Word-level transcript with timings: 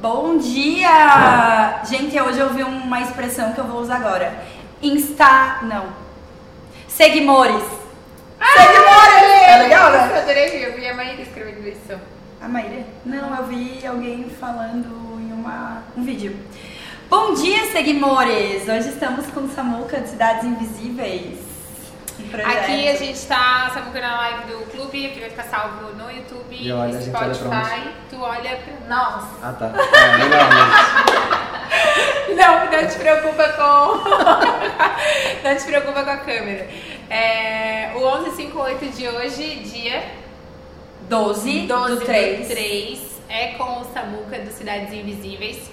Bom 0.00 0.38
dia! 0.38 1.82
Gente, 1.84 2.18
hoje 2.18 2.38
eu 2.38 2.46
ouvi 2.46 2.62
uma 2.62 3.02
expressão 3.02 3.52
que 3.52 3.58
eu 3.58 3.66
vou 3.66 3.82
usar 3.82 3.96
agora. 3.96 4.32
Insta. 4.80 5.58
Não. 5.64 5.88
Seguimores. 6.88 7.62
Seguimores! 8.56 9.30
É 9.46 9.58
legal, 9.58 9.92
né? 9.92 10.10
Eu 10.10 10.22
adorei, 10.22 10.64
eu 10.64 10.74
vi 10.74 10.88
a 10.88 10.94
Maíra 10.94 11.20
escrevendo 11.20 11.68
isso. 11.68 12.00
A 12.40 12.48
Maíra? 12.48 12.82
Não, 13.04 13.36
eu 13.36 13.44
vi 13.44 13.86
alguém 13.86 14.30
falando 14.40 15.20
em 15.20 15.34
uma, 15.34 15.82
um 15.94 16.02
vídeo. 16.02 16.34
Bom 17.10 17.34
dia, 17.34 17.70
seguimores! 17.70 18.62
Hoje 18.62 18.88
estamos 18.88 19.26
com 19.26 19.40
o 19.40 19.50
Samuca 19.50 20.00
de 20.00 20.08
Cidades 20.08 20.44
Invisíveis. 20.44 21.49
Projeto. 22.28 22.58
Aqui 22.58 22.88
a 22.88 22.96
gente 22.96 23.26
tá 23.26 23.70
Samuca 23.72 24.00
na 24.00 24.16
live 24.16 24.52
do 24.52 24.70
clube, 24.70 25.06
aqui 25.06 25.20
vai 25.20 25.30
ficar 25.30 25.44
salvo 25.44 25.92
no 25.92 26.10
YouTube 26.10 26.56
E 26.56 26.72
olha, 26.72 26.98
a 26.98 27.00
gente 27.00 27.16
olha 27.16 27.34
Spotify. 27.34 27.90
Tu 28.08 28.20
olha 28.20 28.56
pra 28.56 28.88
nós. 28.88 29.24
Ah, 29.42 29.52
tá. 29.52 29.66
É, 29.66 30.18
mesmo. 30.18 31.50
Não, 32.36 32.70
não 32.70 32.88
te 32.88 32.98
preocupa 32.98 33.48
com. 33.50 34.08
não 35.44 35.56
te 35.56 35.64
preocupa 35.64 36.04
com 36.04 36.10
a 36.10 36.16
câmera. 36.16 36.68
É, 37.08 37.92
o 37.94 38.00
1158 38.22 38.96
de 38.96 39.08
hoje, 39.08 39.56
dia 39.56 40.04
12, 41.08 41.66
12 41.66 41.96
do 41.96 42.04
3. 42.04 42.48
3 42.48 43.20
é 43.28 43.46
com 43.52 43.80
o 43.80 43.84
Samuca 43.92 44.38
do 44.38 44.50
Cidades 44.50 44.92
Invisíveis, 44.92 45.70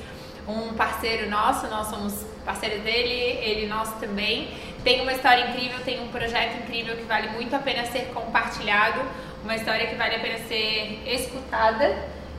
um 0.47 0.73
parceiro 0.73 1.29
nosso, 1.29 1.67
nós 1.67 1.87
somos 1.87 2.25
parceiros 2.45 2.81
dele, 2.81 3.39
ele 3.41 3.67
nosso 3.67 3.93
também. 3.93 4.49
Tem 4.87 5.01
uma 5.01 5.11
história 5.11 5.49
incrível, 5.49 5.77
tem 5.83 6.01
um 6.01 6.07
projeto 6.07 6.63
incrível 6.63 6.95
que 6.95 7.03
vale 7.03 7.27
muito 7.31 7.53
a 7.53 7.59
pena 7.59 7.85
ser 7.87 8.05
compartilhado, 8.13 9.01
uma 9.43 9.53
história 9.53 9.85
que 9.85 9.95
vale 9.95 10.15
a 10.15 10.19
pena 10.19 10.37
ser 10.47 11.03
escutada. 11.05 11.93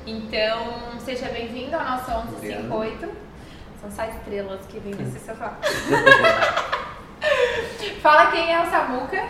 Então, 0.07 0.98
seja 0.98 1.27
bem-vindo 1.27 1.77
ao 1.77 1.84
nosso 1.84 2.11
1158. 2.11 3.12
São 3.83 3.91
só 3.91 4.05
estrelas 4.05 4.65
que 4.65 4.79
vêm 4.79 4.95
desse 4.95 5.23
sofá. 5.27 5.59
Fala 8.01 8.30
quem 8.30 8.51
é 8.51 8.62
o 8.62 8.71
Samuca. 8.71 9.23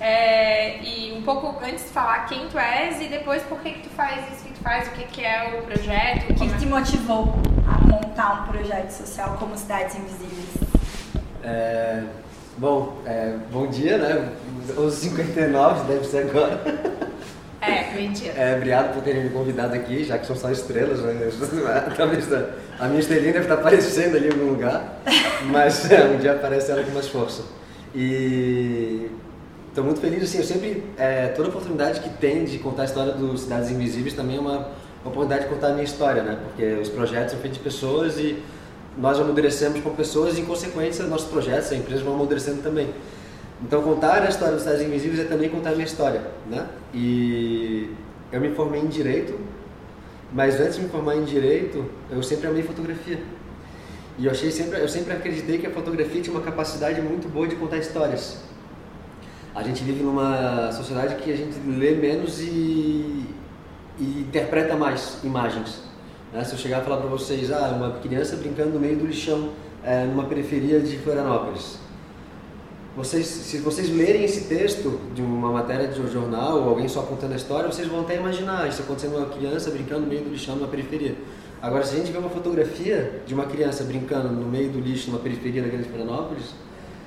é, 0.00 0.82
e 0.82 1.16
um 1.16 1.22
pouco 1.22 1.64
antes 1.64 1.84
de 1.84 1.90
falar 1.90 2.26
quem 2.26 2.48
tu 2.48 2.58
és 2.58 3.00
e 3.00 3.06
depois 3.06 3.44
por 3.44 3.60
que, 3.60 3.74
que 3.74 3.88
tu 3.88 3.90
faz 3.90 4.28
isso 4.32 4.44
que 4.44 4.54
tu 4.54 4.60
faz, 4.64 4.88
o 4.88 4.90
que, 4.90 5.04
que 5.04 5.24
é 5.24 5.56
o 5.56 5.62
projeto. 5.62 6.24
O 6.24 6.34
que, 6.34 6.48
que 6.48 6.52
é- 6.52 6.58
te 6.58 6.66
motivou 6.66 7.32
a 7.64 7.78
montar 7.86 8.42
um 8.42 8.46
projeto 8.52 8.90
social 8.90 9.36
como 9.38 9.56
Cidades 9.56 9.94
Invisíveis? 9.94 10.56
É, 11.44 12.02
bom, 12.56 12.98
é, 13.06 13.34
bom 13.52 13.66
dia, 13.66 13.98
né? 13.98 14.28
Os 14.76 14.94
59 14.94 15.92
deve 15.92 16.06
ser 16.06 16.28
agora. 16.28 16.60
É, 17.60 17.94
mentira. 17.94 18.32
É, 18.36 18.54
obrigado 18.56 18.94
por 18.94 19.02
terem 19.02 19.24
me 19.24 19.30
convidado 19.30 19.74
aqui, 19.74 20.04
já 20.04 20.18
que 20.18 20.26
são 20.26 20.36
só 20.36 20.50
estrelas, 20.50 21.00
né? 21.00 21.30
Talvez 21.96 22.32
a- 22.32 22.86
minha 22.88 23.00
estrelinha 23.00 23.32
deve 23.32 23.44
estar 23.46 23.54
aparecendo 23.54 24.16
ali 24.16 24.28
em 24.28 24.32
algum 24.32 24.50
lugar, 24.50 25.00
mas 25.50 25.90
é, 25.90 26.04
um 26.04 26.18
dia 26.18 26.32
aparece 26.32 26.70
ela 26.70 26.82
com 26.82 26.90
mais 26.92 27.08
força. 27.08 27.42
E 27.94 29.10
estou 29.68 29.82
muito 29.82 30.00
feliz, 30.00 30.22
assim, 30.22 30.38
eu 30.38 30.44
sempre, 30.44 30.84
é, 30.98 31.28
toda 31.28 31.48
oportunidade 31.48 32.00
que 32.00 32.08
tem 32.10 32.44
de 32.44 32.58
contar 32.58 32.82
a 32.82 32.84
história 32.84 33.12
dos 33.12 33.42
Cidades 33.42 33.70
Invisíveis 33.70 34.14
também 34.14 34.36
é 34.36 34.40
uma 34.40 34.68
oportunidade 35.04 35.44
de 35.44 35.48
contar 35.54 35.68
a 35.68 35.72
minha 35.72 35.84
história, 35.84 36.22
né? 36.22 36.38
Porque 36.44 36.64
os 36.74 36.88
projetos 36.88 37.32
são 37.32 37.40
feitos 37.40 37.58
de 37.58 37.64
pessoas 37.64 38.18
e 38.18 38.42
nós 38.96 39.18
amadurecemos 39.18 39.80
com 39.80 39.90
pessoas 39.90 40.38
e, 40.38 40.40
em 40.40 40.44
consequência, 40.44 41.04
nossos 41.06 41.28
projetos, 41.28 41.70
a 41.72 41.76
empresa 41.76 42.02
vão 42.02 42.14
amadurecendo 42.14 42.62
também. 42.62 42.88
Então, 43.62 43.82
contar 43.82 44.22
a 44.22 44.28
história 44.28 44.54
dos 44.54 44.62
Cidades 44.62 44.82
Invisíveis 44.82 45.20
é 45.20 45.24
também 45.24 45.48
contar 45.48 45.70
a 45.70 45.72
minha 45.72 45.84
história, 45.84 46.22
né? 46.48 46.66
E 46.92 47.90
eu 48.30 48.40
me 48.40 48.50
formei 48.54 48.80
em 48.80 48.86
Direito, 48.86 49.38
mas 50.32 50.60
antes 50.60 50.76
de 50.76 50.82
me 50.82 50.88
formar 50.88 51.16
em 51.16 51.24
Direito, 51.24 51.84
eu 52.10 52.22
sempre 52.22 52.48
amei 52.48 52.62
fotografia. 52.62 53.18
E 54.18 54.24
eu, 54.24 54.30
achei 54.30 54.50
sempre, 54.50 54.80
eu 54.80 54.88
sempre 54.88 55.12
acreditei 55.12 55.58
que 55.58 55.66
a 55.66 55.70
fotografia 55.70 56.22
tinha 56.22 56.34
uma 56.34 56.42
capacidade 56.42 57.00
muito 57.02 57.28
boa 57.28 57.46
de 57.46 57.54
contar 57.56 57.78
histórias. 57.78 58.38
A 59.54 59.62
gente 59.62 59.82
vive 59.84 60.02
numa 60.02 60.70
sociedade 60.72 61.14
que 61.16 61.32
a 61.32 61.36
gente 61.36 61.58
lê 61.66 61.94
menos 61.94 62.40
e, 62.40 63.24
e 63.98 64.24
interpreta 64.28 64.76
mais 64.76 65.18
imagens. 65.22 65.85
Né? 66.32 66.44
Se 66.44 66.52
eu 66.52 66.58
chegar 66.58 66.82
e 66.82 66.84
falar 66.84 66.98
para 66.98 67.08
vocês, 67.08 67.50
ah, 67.50 67.72
uma 67.76 67.92
criança 68.00 68.36
brincando 68.36 68.70
no 68.70 68.80
meio 68.80 68.96
do 68.96 69.06
lixão, 69.06 69.50
é, 69.84 70.04
numa 70.04 70.24
periferia 70.24 70.80
de 70.80 70.98
Florianópolis. 70.98 71.78
Vocês, 72.96 73.26
se 73.26 73.58
vocês 73.58 73.94
lerem 73.94 74.24
esse 74.24 74.44
texto 74.44 74.98
de 75.14 75.20
uma 75.20 75.52
matéria 75.52 75.86
de 75.86 76.00
um 76.00 76.08
jornal 76.10 76.62
ou 76.62 76.70
alguém 76.70 76.88
só 76.88 77.02
contando 77.02 77.32
a 77.32 77.36
história, 77.36 77.70
vocês 77.70 77.86
vão 77.86 78.00
até 78.00 78.16
imaginar 78.16 78.66
isso 78.68 78.80
acontecendo 78.82 79.16
uma 79.16 79.26
criança 79.26 79.70
brincando 79.70 80.00
no 80.02 80.06
meio 80.06 80.22
do 80.22 80.30
lixão 80.30 80.56
numa 80.56 80.66
periferia. 80.66 81.14
Agora, 81.60 81.84
se 81.84 81.94
a 81.94 81.98
gente 81.98 82.10
vê 82.10 82.18
uma 82.18 82.30
fotografia 82.30 83.20
de 83.26 83.34
uma 83.34 83.44
criança 83.44 83.84
brincando 83.84 84.28
no 84.30 84.46
meio 84.48 84.70
do 84.70 84.80
lixo 84.80 85.10
numa 85.10 85.20
periferia 85.20 85.62
da 85.62 85.68
Grande 85.68 85.88
Florianópolis, 85.88 86.54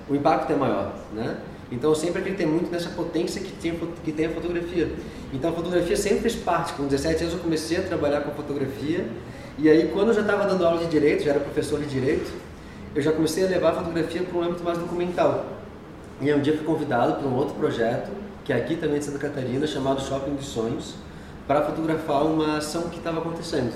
o 0.08 0.16
impacto 0.16 0.54
é 0.54 0.56
maior, 0.56 0.94
né? 1.14 1.38
Então 1.72 1.92
eu 1.92 1.96
sempre 1.96 2.20
acreditei 2.20 2.46
muito 2.48 2.72
nessa 2.72 2.90
potência 2.90 3.42
que 3.42 3.52
tem, 3.52 3.72
a 3.72 3.76
fo- 3.76 3.88
que 4.04 4.12
tem 4.12 4.26
a 4.26 4.30
fotografia. 4.30 4.92
Então 5.32 5.52
a 5.52 5.54
fotografia 5.54 5.96
sempre 5.96 6.20
fez 6.22 6.36
parte. 6.36 6.74
Com 6.74 6.88
17 6.88 7.22
anos 7.24 7.34
eu 7.36 7.40
comecei 7.42 7.78
a 7.78 7.82
trabalhar 7.84 8.22
com 8.22 8.32
fotografia 8.32 9.06
e 9.58 9.70
aí 9.70 9.90
quando 9.94 10.08
eu 10.10 10.14
já 10.16 10.22
estava 10.22 10.46
dando 10.48 10.66
aula 10.66 10.80
de 10.80 10.88
direito, 10.88 11.24
já 11.24 11.32
era 11.32 11.40
professor 11.40 11.80
de 11.80 11.86
direito, 11.86 12.32
eu 12.96 13.02
já 13.02 13.12
comecei 13.12 13.46
a 13.46 13.48
levar 13.48 13.70
a 13.70 13.74
fotografia 13.74 14.24
para 14.24 14.38
um 14.40 14.44
âmbito 14.44 14.64
mais 14.64 14.78
documental. 14.80 15.46
E 16.22 16.30
aí 16.32 16.38
um 16.38 16.42
dia 16.42 16.56
fui 16.58 16.66
convidado 16.66 17.14
para 17.16 17.28
um 17.28 17.36
outro 17.36 17.54
projeto, 17.56 18.10
que 18.44 18.52
é 18.52 18.56
aqui 18.56 18.76
também 18.76 18.98
de 19.00 19.06
Santa 19.06 19.20
Catarina, 19.20 19.68
chamado 19.68 20.02
Shopping 20.02 20.34
dos 20.36 20.48
Sonhos, 20.48 20.96
para 21.48 21.64
fotografar 21.66 22.26
uma 22.26 22.58
ação 22.58 22.84
que 22.90 22.98
estava 22.98 23.20
acontecendo. 23.20 23.74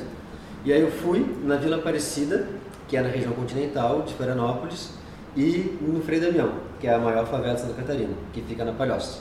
E 0.66 0.74
aí 0.74 0.82
eu 0.82 0.90
fui 0.92 1.26
na 1.44 1.58
Vila 1.58 1.78
Aparecida, 1.78 2.48
que 2.88 2.98
é 2.98 3.02
na 3.02 3.08
região 3.10 3.34
continental 3.34 4.02
de 4.02 4.14
Florianópolis, 4.16 4.90
e 5.36 5.78
no 5.82 6.02
Frei 6.02 6.20
Damião, 6.20 6.52
que 6.80 6.88
é 6.88 6.94
a 6.94 7.00
maior 7.00 7.26
favela 7.26 7.56
de 7.56 7.62
Santa 7.62 7.74
Catarina, 7.74 8.14
que 8.34 8.42
fica 8.42 8.64
na 8.64 8.74
Palhoça. 8.74 9.20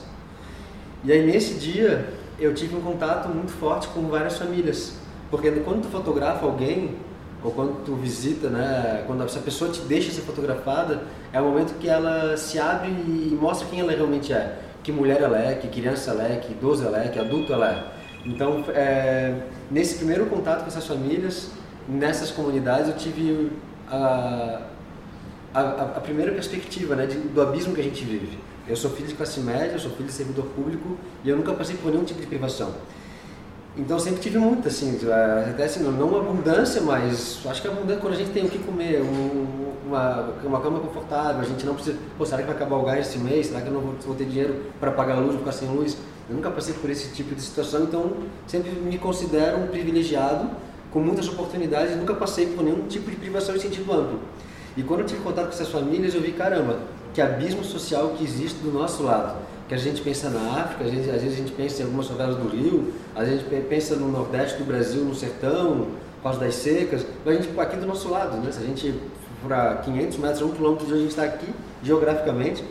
E 1.03 1.11
aí 1.11 1.25
nesse 1.25 1.55
dia 1.55 2.07
eu 2.39 2.53
tive 2.53 2.75
um 2.75 2.81
contato 2.81 3.29
muito 3.29 3.51
forte 3.51 3.87
com 3.89 4.07
várias 4.07 4.37
famílias, 4.37 4.95
porque 5.29 5.49
quando 5.51 5.83
tu 5.83 5.87
fotografa 5.89 6.45
alguém 6.45 6.95
ou 7.43 7.51
quando 7.51 7.83
tu 7.83 7.95
visita, 7.95 8.49
né, 8.49 9.03
quando 9.05 9.23
essa 9.23 9.39
pessoa 9.39 9.69
te 9.69 9.81
deixa 9.81 10.11
ser 10.11 10.21
fotografada, 10.21 11.01
é 11.31 11.41
o 11.41 11.43
momento 11.43 11.77
que 11.77 11.89
ela 11.89 12.37
se 12.37 12.57
abre 12.57 12.89
e 12.89 13.37
mostra 13.39 13.67
quem 13.67 13.81
ela 13.81 13.91
realmente 13.91 14.31
é, 14.31 14.59
que 14.81 14.91
mulher 14.91 15.21
ela 15.21 15.37
é, 15.37 15.55
que 15.55 15.67
criança 15.67 16.11
ela 16.11 16.23
é, 16.23 16.37
que 16.37 16.53
idoso 16.53 16.85
ela 16.85 17.03
é, 17.03 17.09
que 17.09 17.19
adulto 17.19 17.51
ela 17.51 17.69
é. 17.69 18.03
Então, 18.25 18.63
é, 18.69 19.35
nesse 19.69 19.95
primeiro 19.95 20.27
contato 20.27 20.61
com 20.61 20.67
essas 20.67 20.87
famílias, 20.87 21.51
nessas 21.87 22.31
comunidades, 22.31 22.87
eu 22.87 22.95
tive 22.95 23.51
a, 23.89 24.61
a, 25.53 25.59
a- 25.59 25.83
a 25.97 25.99
primeira 25.99 26.31
perspectiva 26.31 26.95
né, 26.95 27.05
de- 27.05 27.17
do 27.17 27.41
abismo 27.41 27.73
que 27.73 27.81
a 27.81 27.83
gente 27.83 28.03
vive. 28.03 28.37
Eu 28.67 28.75
sou 28.75 28.89
filho 28.91 29.07
de 29.09 29.15
classe 29.15 29.39
média, 29.41 29.73
eu 29.73 29.79
sou 29.79 29.91
filho 29.91 30.05
de 30.07 30.13
servidor 30.13 30.45
público 30.55 30.97
e 31.23 31.29
eu 31.29 31.35
nunca 31.37 31.53
passei 31.53 31.75
por 31.75 31.91
nenhum 31.91 32.03
tipo 32.05 32.21
de 32.21 32.27
privação. 32.27 32.71
Então 33.75 33.97
sempre 33.97 34.21
tive 34.21 34.37
muito, 34.37 34.67
assim, 34.67 34.99
eh, 35.03 35.47
até 35.49 35.63
assim, 35.63 35.81
não- 35.83 36.07
uma 36.07 36.19
abundância, 36.19 36.79
mas 36.81 37.39
acho 37.45 37.61
que 37.61 37.67
abundância 37.67 37.99
quando 38.01 38.13
a 38.13 38.17
gente 38.17 38.29
tem 38.31 38.45
o 38.45 38.49
que 38.49 38.59
comer, 38.59 39.01
um- 39.01 39.63
uma, 39.87 40.29
uma 40.43 40.61
cama 40.61 40.79
confortável, 40.79 41.41
a 41.41 41.43
gente 41.45 41.65
não 41.65 41.73
precisa, 41.75 41.97
pô, 42.17 42.25
será 42.25 42.41
que 42.41 42.47
vai 42.47 42.55
acabar 42.55 42.75
o 42.77 42.83
gás 42.83 43.07
esse 43.07 43.17
mês? 43.17 43.47
Será 43.47 43.61
que 43.61 43.67
eu 43.67 43.73
não 43.73 43.81
vou, 43.81 43.95
vou 44.05 44.15
ter 44.15 44.25
dinheiro 44.25 44.55
para 44.79 44.91
pagar 44.91 45.15
a 45.15 45.19
luz, 45.19 45.31
vou 45.31 45.39
ficar 45.39 45.51
sem 45.51 45.67
luz? 45.69 45.97
Eu 46.29 46.35
nunca 46.35 46.49
passei 46.51 46.73
por 46.75 46.89
esse 46.89 47.13
tipo 47.13 47.33
de 47.35 47.41
situação, 47.41 47.83
então 47.83 48.11
sempre 48.47 48.69
me 48.71 48.97
considero 48.97 49.57
um 49.57 49.67
privilegiado, 49.67 50.49
com 50.91 50.99
muitas 50.99 51.27
oportunidades, 51.27 51.97
nunca 51.97 52.13
passei 52.13 52.45
por 52.47 52.63
nenhum 52.63 52.87
tipo 52.87 53.09
de 53.09 53.17
privação 53.17 53.55
em 53.55 53.59
sentido 53.59 53.91
amplo. 53.91 54.19
E 54.75 54.83
quando 54.83 55.01
eu 55.01 55.05
tive 55.05 55.21
contato 55.21 55.45
com 55.45 55.51
essas 55.51 55.69
famílias, 55.69 56.13
eu 56.15 56.21
vi, 56.21 56.31
caramba, 56.31 56.79
que 57.13 57.21
abismo 57.21 57.63
social 57.63 58.09
que 58.17 58.23
existe 58.23 58.59
do 58.59 58.71
nosso 58.71 59.03
lado. 59.03 59.37
Que 59.67 59.75
a 59.75 59.77
gente 59.77 60.01
pensa 60.01 60.29
na 60.29 60.61
África, 60.61 60.89
gente, 60.89 61.09
às 61.09 61.21
vezes 61.21 61.33
a 61.33 61.41
gente 61.41 61.51
pensa 61.53 61.81
em 61.81 61.85
algumas 61.85 62.07
favelas 62.07 62.35
do 62.35 62.47
Rio, 62.49 62.93
a 63.15 63.23
gente 63.23 63.43
pe- 63.45 63.61
pensa 63.61 63.95
no 63.95 64.09
Nordeste 64.11 64.57
do 64.57 64.65
Brasil, 64.65 65.03
no 65.03 65.15
sertão, 65.15 65.87
por 66.17 66.23
causa 66.23 66.39
das 66.39 66.55
secas, 66.55 67.05
mas 67.23 67.37
a 67.37 67.41
gente 67.41 67.59
aqui 67.59 67.77
do 67.77 67.85
nosso 67.85 68.09
lado, 68.09 68.37
né? 68.37 68.51
Se 68.51 68.59
a 68.59 68.65
gente 68.65 68.93
para 69.45 69.75
500 69.77 70.17
metros, 70.17 70.41
1 70.41 70.51
quilômetro 70.51 70.85
de 70.85 70.91
onde 70.93 70.99
a 70.99 71.03
gente 71.03 71.11
está 71.11 71.23
aqui, 71.23 71.47
geograficamente, 71.83 72.63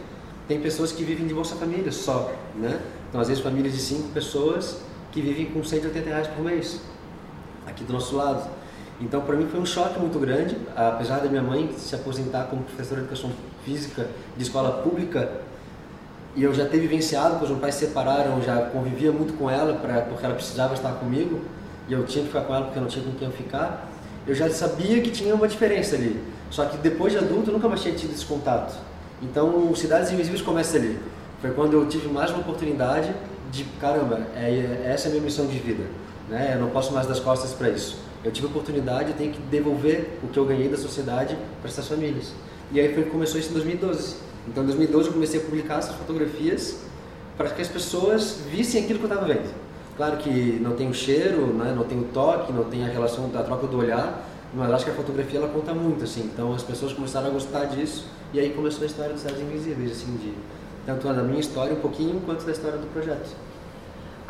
tem 0.49 0.59
pessoas 0.61 0.91
que 0.91 1.05
vivem 1.05 1.27
de 1.27 1.35
Bolsa 1.35 1.55
Família 1.57 1.93
só, 1.93 2.33
né? 2.57 2.81
Então, 3.09 3.21
às 3.21 3.29
vezes, 3.29 3.43
famílias 3.43 3.75
de 3.75 3.81
5 3.81 4.09
pessoas 4.09 4.79
que 5.13 5.21
vivem 5.21 5.47
com 5.47 5.63
180 5.63 6.09
reais 6.09 6.27
por 6.29 6.43
mês, 6.45 6.81
aqui 7.67 7.85
do 7.85 7.93
nosso 7.93 8.17
lado. 8.17 8.49
Então, 9.03 9.21
para 9.21 9.35
mim 9.35 9.49
foi 9.49 9.59
um 9.59 9.67
choque 9.67 9.99
muito 9.99 10.17
grande, 10.21 10.57
apesar 10.77 11.19
da 11.19 11.29
minha 11.29 11.43
mãe 11.43 11.75
se 11.77 11.93
aposentar 11.93 12.45
como 12.45 12.63
professora 12.63 13.01
de 13.01 13.07
educação 13.09 13.33
física 13.65 14.07
de 14.37 14.45
escola 14.45 14.83
pública, 14.83 15.29
e 16.37 16.45
eu 16.45 16.55
já 16.55 16.65
ter 16.65 16.79
vivenciado, 16.79 17.37
pois 17.39 17.51
meus 17.51 17.61
pais 17.61 17.75
se 17.75 17.87
separaram, 17.87 18.41
já 18.41 18.57
convivia 18.67 19.11
muito 19.11 19.37
com 19.37 19.51
ela, 19.51 19.75
pra, 19.75 20.03
porque 20.03 20.25
ela 20.25 20.35
precisava 20.35 20.75
estar 20.75 20.93
comigo, 20.93 21.41
e 21.89 21.93
eu 21.93 22.05
tinha 22.07 22.23
que 22.23 22.29
ficar 22.31 22.45
com 22.45 22.55
ela 22.55 22.65
porque 22.67 22.79
eu 22.79 22.83
não 22.83 22.89
tinha 22.89 23.05
com 23.05 23.11
quem 23.13 23.27
eu 23.27 23.35
ficar, 23.35 23.89
eu 24.25 24.35
já 24.37 24.49
sabia 24.51 25.03
que 25.03 25.11
tinha 25.11 25.35
uma 25.35 25.49
diferença 25.49 25.97
ali. 25.97 26.23
Só 26.49 26.65
que 26.67 26.77
depois 26.77 27.13
de 27.13 27.19
adulto 27.19 27.51
eu 27.51 27.55
nunca 27.55 27.69
mais 27.69 27.83
tinha 27.83 27.95
tido 27.95 28.13
esse 28.13 28.25
contato. 28.25 28.79
Então, 29.21 29.75
Cidades 29.75 30.13
Invisíveis 30.13 30.43
começa 30.43 30.77
ali. 30.77 30.99
Foi 31.41 31.51
quando 31.51 31.73
eu 31.73 31.87
tive 31.87 32.07
mais 32.07 32.31
uma 32.31 32.39
oportunidade 32.39 33.13
de, 33.51 33.65
caramba, 33.81 34.21
é, 34.37 34.83
essa 34.87 35.09
é 35.09 35.11
a 35.11 35.11
minha 35.11 35.25
missão 35.25 35.47
de 35.47 35.59
vida. 35.59 35.85
Né? 36.29 36.53
Eu 36.55 36.61
não 36.61 36.71
posso 36.71 36.93
mais 36.93 37.07
dar 37.07 37.15
as 37.15 37.21
costas 37.21 37.53
para 37.53 37.69
isso. 37.69 37.99
Eu 38.25 38.31
tive 38.31 38.47
oportunidade, 38.47 39.11
eu 39.11 39.17
tenho 39.17 39.33
que 39.33 39.41
devolver 39.43 40.19
o 40.23 40.29
que 40.29 40.39
eu 40.39 40.45
ganhei 40.45 40.69
da 40.69 40.77
sociedade 40.77 41.37
para 41.61 41.71
essas 41.71 41.87
famílias. 41.89 42.33
E 42.71 42.81
aí 42.81 42.95
foi 42.95 43.05
começou 43.05 43.39
isso 43.39 43.51
em 43.51 43.55
2012. 43.55 44.17
Então, 44.49 44.63
em 44.63 44.67
2012 44.67 45.09
eu 45.09 45.13
comecei 45.13 45.41
a 45.41 45.43
publicar 45.43 45.79
essas 45.79 45.95
fotografias 45.97 46.79
para 47.37 47.51
que 47.51 47.63
as 47.63 47.69
pessoas 47.69 48.39
vissem 48.51 48.85
aquilo 48.85 48.99
que 48.99 49.05
eu 49.05 49.11
estava 49.11 49.27
vendo. 49.27 49.53
Claro 49.97 50.17
que 50.17 50.59
não 50.63 50.75
tem 50.75 50.89
o 50.89 50.95
cheiro, 50.95 51.47
né? 51.49 51.73
não 51.77 51.85
tem 51.85 51.99
o 51.99 52.05
toque, 52.05 52.53
não 52.53 52.65
tem 52.65 52.85
a 52.85 52.89
relação 52.89 53.29
da 53.29 53.43
troca 53.43 53.67
do 53.67 53.79
olhar, 53.79 54.27
mas 54.55 54.71
acho 54.71 54.85
que 54.85 54.91
a 54.91 54.95
fotografia 54.95 55.39
ela 55.39 55.49
conta 55.49 55.75
muito, 55.75 56.05
assim. 56.05 56.31
Então 56.33 56.55
as 56.55 56.63
pessoas 56.63 56.93
começaram 56.93 57.29
a 57.29 57.31
gostar 57.31 57.67
disso 57.67 58.07
e 58.33 58.41
aí 58.41 58.51
começou 58.51 58.85
a 58.85 58.87
história 58.87 59.13
dos 59.13 59.23
Cidades 59.23 59.43
Invisíveis, 59.43 59.93
assim, 59.93 60.17
de 60.17 60.33
tanto 60.87 61.07
da 61.07 61.23
minha 61.23 61.41
história 61.41 61.73
um 61.73 61.81
pouquinho 61.81 62.21
quanto 62.25 62.45
da 62.45 62.53
história 62.53 62.79
do 62.79 62.87
projeto. 62.93 63.31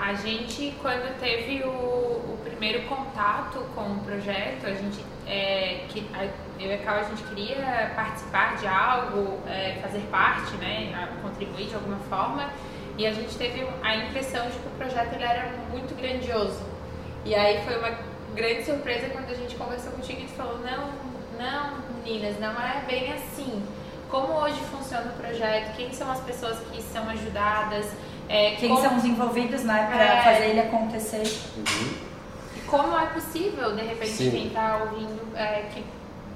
A 0.02 0.14
gente, 0.14 0.74
quando 0.82 1.16
teve 1.20 1.62
o, 1.62 1.68
o 1.68 2.38
primeiro 2.42 2.82
contato 2.88 3.60
com 3.72 3.82
o 3.82 4.00
projeto, 4.00 4.66
a 4.66 4.74
gente, 4.74 5.00
é, 5.28 5.84
que, 5.88 6.04
a, 6.12 6.24
eu 6.60 6.72
e 6.72 6.74
a 6.74 6.78
Cal, 6.78 6.96
a 6.96 7.02
gente 7.04 7.22
queria 7.22 7.92
participar 7.94 8.56
de 8.56 8.66
algo, 8.66 9.38
é, 9.46 9.78
fazer 9.80 10.00
parte, 10.10 10.56
né, 10.56 11.08
contribuir 11.22 11.68
de 11.68 11.76
alguma 11.76 11.98
forma, 12.10 12.50
e 12.98 13.06
a 13.06 13.12
gente 13.12 13.38
teve 13.38 13.64
a 13.80 13.94
impressão 13.94 14.44
de 14.46 14.58
que 14.58 14.66
o 14.66 14.70
projeto 14.72 15.14
ele 15.14 15.22
era 15.22 15.52
muito 15.70 15.94
grandioso. 15.96 16.60
E 17.24 17.32
aí 17.32 17.64
foi 17.64 17.78
uma 17.78 17.96
grande 18.34 18.64
surpresa 18.64 19.08
quando 19.10 19.30
a 19.30 19.34
gente 19.34 19.54
conversou 19.54 19.92
contigo 19.92 20.22
e 20.22 20.24
tu 20.24 20.32
falou, 20.32 20.58
não, 20.58 20.90
não, 21.38 21.78
meninas, 22.02 22.40
não 22.40 22.60
é 22.60 22.82
bem 22.88 23.12
assim. 23.12 23.62
Como 24.10 24.32
hoje 24.32 24.58
funciona 24.64 25.12
o 25.12 25.16
projeto? 25.16 25.76
Quem 25.76 25.92
são 25.92 26.10
as 26.10 26.20
pessoas 26.22 26.58
que 26.72 26.82
são 26.82 27.08
ajudadas? 27.08 27.86
É, 28.28 28.52
Quem 28.52 28.68
como... 28.68 28.80
são 28.80 28.96
os 28.96 29.04
envolvidos 29.04 29.62
né, 29.64 29.88
para 29.90 30.04
é... 30.04 30.22
fazer 30.22 30.50
ele 30.50 30.60
acontecer? 30.60 31.22
Uhum. 31.56 31.88
E 32.56 32.60
como 32.66 32.98
é 32.98 33.06
possível, 33.06 33.74
de 33.74 33.82
repente, 33.82 34.12
Sim. 34.12 34.30
quem 34.30 34.46
está 34.48 34.84
ouvindo, 34.84 35.36
é, 35.36 35.66
que 35.72 35.84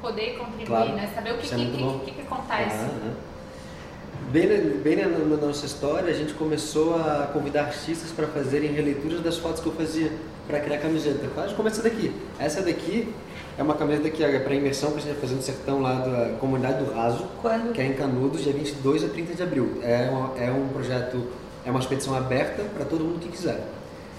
poder 0.01 0.39
contribuir, 0.39 0.67
claro. 0.67 0.93
né? 0.95 1.11
Saber 1.15 1.33
o 1.33 1.39
que, 1.39 1.47
é 1.47 1.57
que, 1.57 1.67
que, 1.67 1.99
que, 2.05 2.11
que, 2.13 2.21
acontece. 2.23 2.85
Uhum. 2.85 3.13
Bem, 4.31 4.49
bem 4.83 4.97
na, 4.97 5.07
na, 5.07 5.37
nossa 5.37 5.67
história, 5.67 6.11
a 6.11 6.15
gente 6.15 6.35
começou 6.35 6.97
a 6.97 7.29
convidar 7.33 7.67
artistas 7.67 8.11
para 8.11 8.27
fazerem 8.27 8.73
releituras 8.73 9.21
das 9.21 9.37
fotos 9.37 9.63
que 9.63 9.69
eu 9.69 9.73
fazia 9.73 10.11
para 10.47 10.61
criar 10.61 10.79
camiseta. 10.79 11.29
Gente 11.43 11.55
começa 11.55 11.83
daqui. 11.83 12.13
Essa 12.39 12.63
daqui 12.63 13.13
é 13.57 13.63
uma 13.63 13.75
camiseta 13.75 14.11
que 14.11 14.23
é 14.23 14.39
para 14.39 14.55
imersão 14.55 14.91
que 14.91 14.99
a 14.99 15.01
gente 15.01 15.13
vai 15.13 15.21
fazer 15.21 15.35
no 15.35 15.43
sertão 15.43 15.81
lá 15.81 15.95
da 15.95 16.37
comunidade 16.39 16.85
do 16.85 16.93
Raso, 16.93 17.27
Quando? 17.41 17.73
que 17.73 17.81
é 17.81 17.87
em 17.87 17.95
Canudos, 17.95 18.43
dia 18.43 18.53
22 18.53 19.05
a 19.05 19.09
30 19.09 19.35
de 19.35 19.43
abril. 19.43 19.81
É, 19.83 20.11
uma, 20.11 20.39
é 20.39 20.51
um 20.51 20.69
projeto 20.69 21.27
é 21.67 21.71
uma 21.71 21.81
expedição 21.81 22.15
aberta 22.15 22.63
para 22.63 22.85
todo 22.85 23.05
mundo 23.05 23.19
que 23.19 23.29
quiser. 23.29 23.61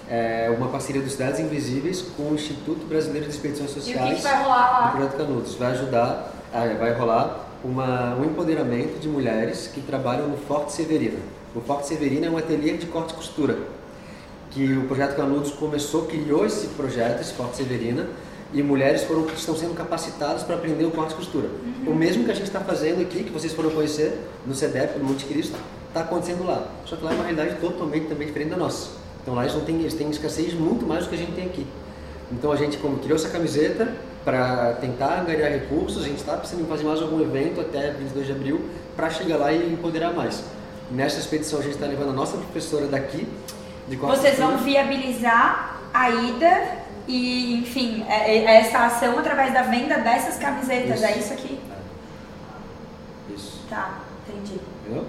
É 0.08 0.52
uma 0.56 0.68
parceria 0.68 1.00
dos 1.02 1.12
Cidades 1.12 1.40
Invisíveis 1.40 2.02
com 2.16 2.24
o 2.24 2.34
Instituto 2.34 2.86
Brasileiro 2.86 3.26
de 3.26 3.32
Expedições 3.32 3.70
Sociais. 3.70 4.10
E 4.10 4.12
o 4.12 4.16
que, 4.16 4.22
vai 4.22 4.42
rolar 4.42 4.70
lá? 4.70 4.86
Do 4.86 4.96
Projeto 4.96 5.16
Canudos. 5.16 5.54
Vai 5.54 5.72
ajudar, 5.72 6.32
é, 6.52 6.74
vai 6.74 6.92
rolar 6.92 7.46
uma, 7.64 8.14
um 8.16 8.24
empoderamento 8.24 8.98
de 9.00 9.08
mulheres 9.08 9.70
que 9.72 9.80
trabalham 9.80 10.28
no 10.28 10.36
Forte 10.36 10.72
Severina. 10.72 11.18
O 11.54 11.60
Forte 11.60 11.88
Severina 11.88 12.26
é 12.26 12.30
um 12.30 12.36
ateliê 12.36 12.76
de 12.76 12.86
corte 12.86 13.12
e 13.12 13.16
costura. 13.16 13.58
Que 14.50 14.76
o 14.76 14.86
Projeto 14.86 15.16
Canudos 15.16 15.50
começou, 15.52 16.06
criou 16.06 16.44
esse 16.44 16.68
projeto, 16.68 17.20
esse 17.20 17.32
Forte 17.32 17.56
Severina, 17.56 18.06
e 18.52 18.62
mulheres 18.62 19.04
foram, 19.04 19.26
estão 19.26 19.54
sendo 19.56 19.74
capacitadas 19.74 20.42
para 20.42 20.54
aprender 20.54 20.84
o 20.84 20.90
corte 20.90 21.12
e 21.12 21.16
costura. 21.16 21.48
Uhum. 21.48 21.92
O 21.92 21.94
mesmo 21.94 22.24
que 22.24 22.30
a 22.30 22.34
gente 22.34 22.46
está 22.46 22.60
fazendo 22.60 23.02
aqui, 23.02 23.24
que 23.24 23.30
vocês 23.30 23.52
foram 23.52 23.70
conhecer 23.70 24.18
no 24.46 24.54
CEDEP, 24.54 24.98
no 24.98 25.04
Monte 25.04 25.26
Cristo, 25.26 25.58
está 25.98 26.02
acontecendo 26.02 26.46
lá. 26.46 26.66
Só 26.84 26.96
que 26.96 27.04
lá 27.04 27.12
é 27.12 27.14
uma 27.14 27.24
realidade 27.24 27.60
totalmente 27.60 28.06
também 28.06 28.26
diferente 28.26 28.50
da 28.50 28.56
nossa. 28.56 28.90
Então 29.22 29.34
lá 29.34 29.42
eles, 29.42 29.54
não 29.54 29.64
têm, 29.64 29.80
eles 29.80 29.94
têm 29.94 30.08
escassez 30.10 30.54
muito 30.54 30.86
mais 30.86 31.04
do 31.04 31.10
que 31.10 31.16
a 31.16 31.18
gente 31.18 31.32
tem 31.32 31.44
aqui. 31.44 31.66
Então 32.30 32.52
a 32.52 32.56
gente 32.56 32.76
como 32.78 32.98
criou 32.98 33.16
essa 33.16 33.28
camiseta 33.28 33.92
para 34.24 34.74
tentar 34.74 35.24
ganhar 35.24 35.48
recursos, 35.48 36.02
a 36.02 36.06
gente 36.06 36.18
está 36.18 36.36
precisando 36.36 36.68
fazer 36.68 36.84
mais 36.84 37.00
algum 37.00 37.20
evento 37.20 37.60
até 37.60 37.90
22 37.92 38.26
de 38.26 38.32
abril 38.32 38.60
para 38.94 39.10
chegar 39.10 39.36
lá 39.36 39.52
e 39.52 39.72
empoderar 39.72 40.12
mais. 40.12 40.44
Nessa 40.90 41.18
expedição 41.18 41.58
a 41.58 41.62
gente 41.62 41.74
está 41.74 41.86
levando 41.86 42.10
a 42.10 42.12
nossa 42.12 42.36
professora 42.36 42.86
daqui. 42.86 43.26
De 43.86 43.96
Vocês 43.96 44.38
vão 44.38 44.58
viabilizar 44.58 45.80
a 45.94 46.10
ida 46.10 46.78
e, 47.06 47.54
enfim, 47.54 48.04
é, 48.06 48.36
é 48.36 48.60
essa 48.60 48.84
ação 48.84 49.18
através 49.18 49.52
da 49.54 49.62
venda 49.62 49.96
dessas 49.96 50.36
camisetas, 50.36 50.96
isso. 50.96 51.06
é 51.06 51.18
isso 51.18 51.32
aqui? 51.32 51.58
É. 51.70 53.34
Isso. 53.34 53.62
Tá, 53.70 54.00
entendi. 54.26 54.60
Entendeu? 54.84 55.06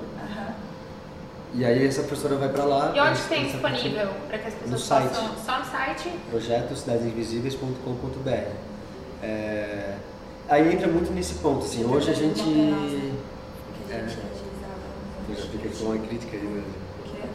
E 1.53 1.65
aí 1.65 1.87
essa 1.87 2.03
professora 2.03 2.35
vai 2.35 2.49
para 2.49 2.63
lá. 2.63 2.91
E 2.95 2.99
onde 2.99 3.21
tem 3.23 3.45
disponível 3.45 4.09
para 4.27 4.37
que 4.37 4.47
as 4.47 4.53
pessoas 4.53 4.71
no 4.71 4.77
site. 4.77 5.09
possam? 5.09 5.35
Só 5.45 5.59
no 5.59 5.65
site? 5.65 6.09
Projeto 6.29 6.75
cidadesinvisíveis.com.br. 6.75 8.51
É... 9.23 9.95
Aí 10.47 10.73
entra 10.73 10.87
muito 10.87 11.11
nesse 11.11 11.35
ponto, 11.35 11.65
assim. 11.65 11.83
Hoje 11.85 12.11
a 12.11 12.13
gente. 12.13 12.41
É... 13.89 14.05
Fica 15.51 15.67
aqui 15.67 15.83
uma 15.83 15.97
crítica 15.97 16.37
aí, 16.37 16.43
né? 16.43 16.63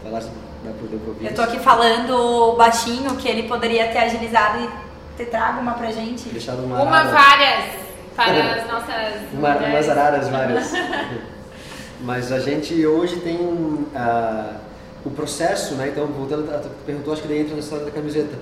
Falasse 0.02 0.28
pra 0.62 0.72
poder 0.72 1.00
ouvir. 1.06 1.26
Eu 1.26 1.34
tô 1.34 1.42
aqui 1.42 1.58
falando 1.58 2.54
baixinho 2.56 3.16
que 3.16 3.28
ele 3.28 3.48
poderia 3.48 3.88
ter 3.88 3.98
agilizado 3.98 4.60
e 4.60 4.70
ter 5.16 5.26
trago 5.26 5.60
uma 5.60 5.74
pra 5.74 5.90
gente. 5.90 6.28
Deixado 6.28 6.64
uma. 6.64 6.82
Uma 6.82 7.04
várias 7.04 7.64
para 8.14 8.54
as 8.54 8.66
nossas. 8.70 9.32
Uma, 9.32 9.56
umas 9.56 9.88
araras 9.88 10.28
várias. 10.28 10.72
Mas 12.04 12.30
a 12.30 12.38
gente 12.38 12.86
hoje 12.86 13.16
tem 13.20 13.36
uh, 13.36 14.54
o 15.04 15.10
processo, 15.10 15.74
né? 15.74 15.88
Então, 15.88 16.06
voltando, 16.06 16.46
tu 16.62 16.68
perguntou, 16.84 17.14
acho 17.14 17.22
que 17.22 17.28
daí 17.28 17.40
entra 17.40 17.54
na 17.54 17.60
história 17.60 17.84
da 17.86 17.90
camiseta. 17.90 18.36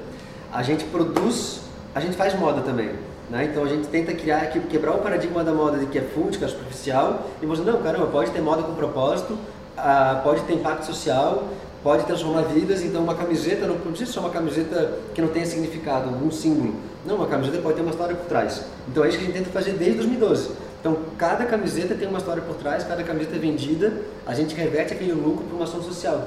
A 0.53 0.65
gente 0.65 0.85
produz, 0.85 1.61
a 1.95 2.01
gente 2.01 2.17
faz 2.17 2.35
moda 2.35 2.61
também. 2.61 2.91
Né? 3.31 3.45
Então 3.45 3.65
a 3.65 3.69
gente 3.69 3.87
tenta 3.87 4.13
criar, 4.13 4.47
quebrar 4.69 4.93
o 4.93 4.99
paradigma 4.99 5.45
da 5.45 5.53
moda 5.53 5.79
de 5.79 5.87
que 5.87 5.97
é 5.97 6.03
fútil, 6.03 6.41
que 6.41 6.45
é 6.45 6.49
superficial, 6.49 7.31
e 7.41 7.47
mostrar, 7.47 7.73
não, 7.73 7.81
caramba, 7.81 8.07
pode 8.07 8.33
ter 8.33 8.43
moda 8.43 8.63
com 8.63 8.75
propósito, 8.75 9.33
uh, 9.33 10.23
pode 10.23 10.43
ter 10.43 10.55
impacto 10.55 10.85
social, 10.85 11.49
pode 11.83 12.05
transformar 12.05 12.43
vidas, 12.43 12.83
então 12.83 13.03
uma 13.03 13.15
camiseta 13.15 13.67
não 13.67 13.77
precisa 13.77 14.13
ser 14.13 14.19
uma 14.19 14.31
camiseta 14.31 14.99
que 15.15 15.23
não 15.23 15.29
tenha 15.29 15.47
significado, 15.47 16.11
um 16.11 16.31
símbolo. 16.31 16.75
Não, 17.07 17.17
uma 17.17 17.27
camiseta 17.27 17.59
pode 17.63 17.77
ter 17.77 17.83
uma 17.83 17.91
história 17.91 18.15
por 18.15 18.27
trás. 18.27 18.65
Então 18.89 19.05
é 19.05 19.09
isso 19.09 19.19
que 19.19 19.25
a 19.25 19.27
gente 19.29 19.39
tenta 19.39 19.51
fazer 19.51 19.73
desde 19.73 19.99
2012. 19.99 20.51
Então, 20.83 20.99
cada 21.17 21.45
camiseta 21.45 21.95
tem 21.95 22.09
uma 22.09 22.19
história 22.19 22.43
por 22.43 22.57
trás, 22.57 22.83
cada 22.83 23.05
camiseta 23.05 23.37
é 23.37 23.39
vendida, 23.39 24.03
a 24.27 24.35
gente 24.35 24.53
reverte 24.53 24.93
aquele 24.93 25.13
lucro 25.13 25.45
para 25.45 25.55
uma 25.55 25.65
ação 25.65 25.81
social. 25.81 26.27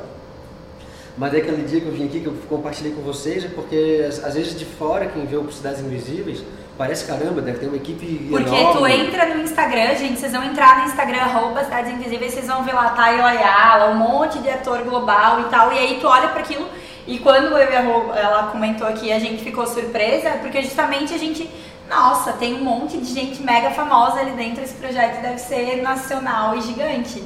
Mas 1.17 1.33
é 1.33 1.39
aquele 1.39 1.63
dia 1.63 1.81
que 1.81 1.87
eu 1.87 1.91
vim 1.91 2.05
aqui, 2.05 2.21
que 2.21 2.27
eu 2.27 2.33
compartilhei 2.47 2.93
com 2.93 3.01
vocês, 3.01 3.43
é 3.43 3.49
porque 3.49 4.07
às 4.07 4.33
vezes 4.33 4.57
de 4.57 4.63
fora, 4.63 5.07
quem 5.07 5.25
vê 5.25 5.35
o 5.35 5.51
Cidades 5.51 5.81
Invisíveis, 5.81 6.41
parece 6.77 7.03
caramba, 7.03 7.41
deve 7.41 7.59
ter 7.59 7.67
uma 7.67 7.75
equipe 7.75 8.27
Porque 8.29 8.55
enorme. 8.55 8.79
tu 8.79 8.87
entra 8.87 9.35
no 9.35 9.41
Instagram, 9.41 9.93
gente, 9.95 10.21
vocês 10.21 10.31
vão 10.31 10.43
entrar 10.45 10.79
no 10.79 10.85
Instagram, 10.85 11.17
arroba 11.17 11.61
Cidades 11.65 11.91
Invisíveis, 11.91 12.33
vocês 12.33 12.47
vão 12.47 12.63
ver 12.63 12.75
lá 12.75 12.91
Tayo 12.91 13.25
Ayala, 13.25 13.91
um 13.91 13.97
monte 13.97 14.39
de 14.39 14.49
ator 14.49 14.83
global 14.83 15.41
e 15.41 15.43
tal, 15.45 15.73
e 15.73 15.79
aí 15.79 15.97
tu 15.99 16.07
olha 16.07 16.29
para 16.29 16.39
aquilo, 16.39 16.65
e 17.05 17.19
quando 17.19 17.57
eu 17.57 17.71
e 17.71 17.75
a 17.75 18.19
ela 18.19 18.49
comentou 18.53 18.87
aqui, 18.87 19.11
a 19.11 19.19
gente 19.19 19.43
ficou 19.43 19.67
surpresa, 19.67 20.29
porque 20.41 20.61
justamente 20.61 21.13
a 21.13 21.17
gente 21.17 21.49
nossa, 21.89 22.33
tem 22.33 22.55
um 22.55 22.63
monte 22.63 22.97
de 22.97 23.13
gente 23.13 23.43
mega 23.43 23.71
famosa 23.71 24.19
ali 24.19 24.31
dentro, 24.31 24.63
esse 24.63 24.73
projeto 24.73 25.21
deve 25.21 25.37
ser 25.37 25.81
nacional 25.81 26.55
e 26.55 26.61
gigante. 26.61 27.23